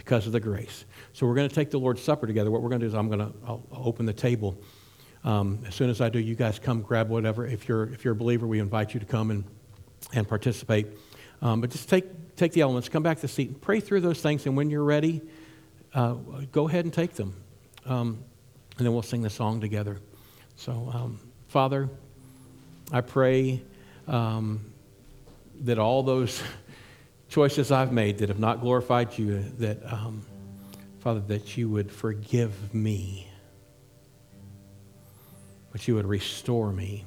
because 0.00 0.26
of 0.26 0.32
the 0.32 0.40
grace. 0.40 0.86
So 1.12 1.26
we're 1.26 1.34
going 1.34 1.48
to 1.50 1.54
take 1.54 1.70
the 1.70 1.78
Lord's 1.78 2.02
Supper 2.02 2.26
together. 2.26 2.50
What 2.50 2.62
we're 2.62 2.70
going 2.70 2.80
to 2.80 2.86
do 2.86 2.88
is 2.88 2.94
I'm 2.94 3.08
going 3.08 3.18
to 3.18 3.32
I'll 3.46 3.62
open 3.70 4.06
the 4.06 4.14
table. 4.14 4.58
Um, 5.24 5.58
as 5.68 5.74
soon 5.74 5.90
as 5.90 6.00
I 6.00 6.08
do, 6.08 6.18
you 6.18 6.34
guys 6.34 6.58
come 6.58 6.80
grab 6.80 7.10
whatever. 7.10 7.46
If 7.46 7.68
you're 7.68 7.84
if 7.92 8.02
you're 8.02 8.12
a 8.12 8.16
believer, 8.16 8.46
we 8.46 8.60
invite 8.60 8.94
you 8.94 9.00
to 9.00 9.04
come 9.04 9.30
and 9.30 9.44
and 10.14 10.26
participate. 10.26 10.86
Um, 11.42 11.60
but 11.60 11.68
just 11.68 11.90
take 11.90 12.34
take 12.34 12.52
the 12.52 12.62
elements, 12.62 12.88
come 12.88 13.02
back 13.02 13.18
to 13.18 13.22
the 13.22 13.28
seat, 13.28 13.48
and 13.48 13.60
pray 13.60 13.80
through 13.80 14.00
those 14.00 14.22
things. 14.22 14.46
And 14.46 14.56
when 14.56 14.70
you're 14.70 14.84
ready, 14.84 15.20
uh, 15.92 16.14
go 16.50 16.66
ahead 16.66 16.86
and 16.86 16.94
take 16.94 17.12
them. 17.12 17.36
Um, 17.84 18.24
and 18.78 18.86
then 18.86 18.94
we'll 18.94 19.02
sing 19.02 19.20
the 19.20 19.28
song 19.28 19.60
together. 19.60 19.98
So, 20.56 20.90
um, 20.94 21.20
Father, 21.48 21.90
I 22.90 23.02
pray 23.02 23.60
um, 24.08 24.64
that 25.60 25.78
all 25.78 26.02
those 26.02 26.42
choices 27.30 27.70
I've 27.70 27.92
made 27.92 28.18
that 28.18 28.28
have 28.28 28.40
not 28.40 28.60
glorified 28.60 29.16
you, 29.16 29.44
that, 29.58 29.80
um, 29.90 30.26
Father, 30.98 31.20
that 31.28 31.56
you 31.56 31.70
would 31.70 31.90
forgive 31.90 32.74
me, 32.74 33.28
but 35.70 35.86
you 35.86 35.94
would 35.94 36.06
restore 36.06 36.72
me, 36.72 37.04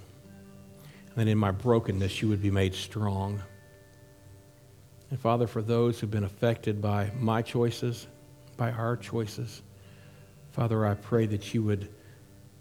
and 1.09 1.15
that 1.17 1.27
in 1.29 1.37
my 1.37 1.51
brokenness 1.51 2.21
you 2.21 2.29
would 2.29 2.41
be 2.41 2.49
made 2.49 2.73
strong. 2.73 3.43
And 5.09 5.19
Father, 5.19 5.45
for 5.45 5.61
those 5.61 5.99
who've 5.99 6.09
been 6.09 6.23
affected 6.23 6.81
by 6.81 7.11
my 7.19 7.41
choices, 7.41 8.07
by 8.55 8.71
our 8.71 8.95
choices, 8.95 9.61
Father, 10.53 10.85
I 10.85 10.93
pray 10.93 11.25
that 11.25 11.53
you 11.53 11.63
would 11.63 11.89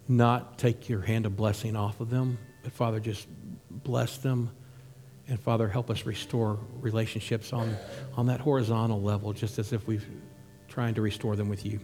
not 0.09 0.57
take 0.57 0.89
your 0.89 1.01
hand 1.01 1.25
of 1.25 1.37
blessing 1.37 1.77
off 1.77 2.01
of 2.01 2.09
them, 2.09 2.37
but 2.61 2.73
Father, 2.73 2.99
just 2.99 3.25
bless 3.71 4.17
them 4.17 4.51
and 5.27 5.39
Father, 5.39 5.67
help 5.67 5.89
us 5.89 6.05
restore 6.05 6.59
relationships 6.79 7.53
on, 7.53 7.75
on 8.15 8.25
that 8.27 8.41
horizontal 8.41 9.01
level, 9.01 9.31
just 9.33 9.57
as 9.57 9.71
if 9.71 9.87
we're 9.87 10.01
trying 10.67 10.93
to 10.95 11.01
restore 11.01 11.35
them 11.35 11.49
with 11.49 11.65
you. 11.65 11.79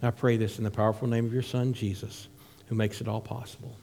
And 0.00 0.08
I 0.08 0.10
pray 0.10 0.36
this 0.36 0.58
in 0.58 0.64
the 0.64 0.70
powerful 0.70 1.06
name 1.06 1.26
of 1.26 1.32
your 1.32 1.42
Son, 1.42 1.72
Jesus, 1.72 2.28
who 2.66 2.74
makes 2.74 3.00
it 3.00 3.08
all 3.08 3.20
possible. 3.20 3.76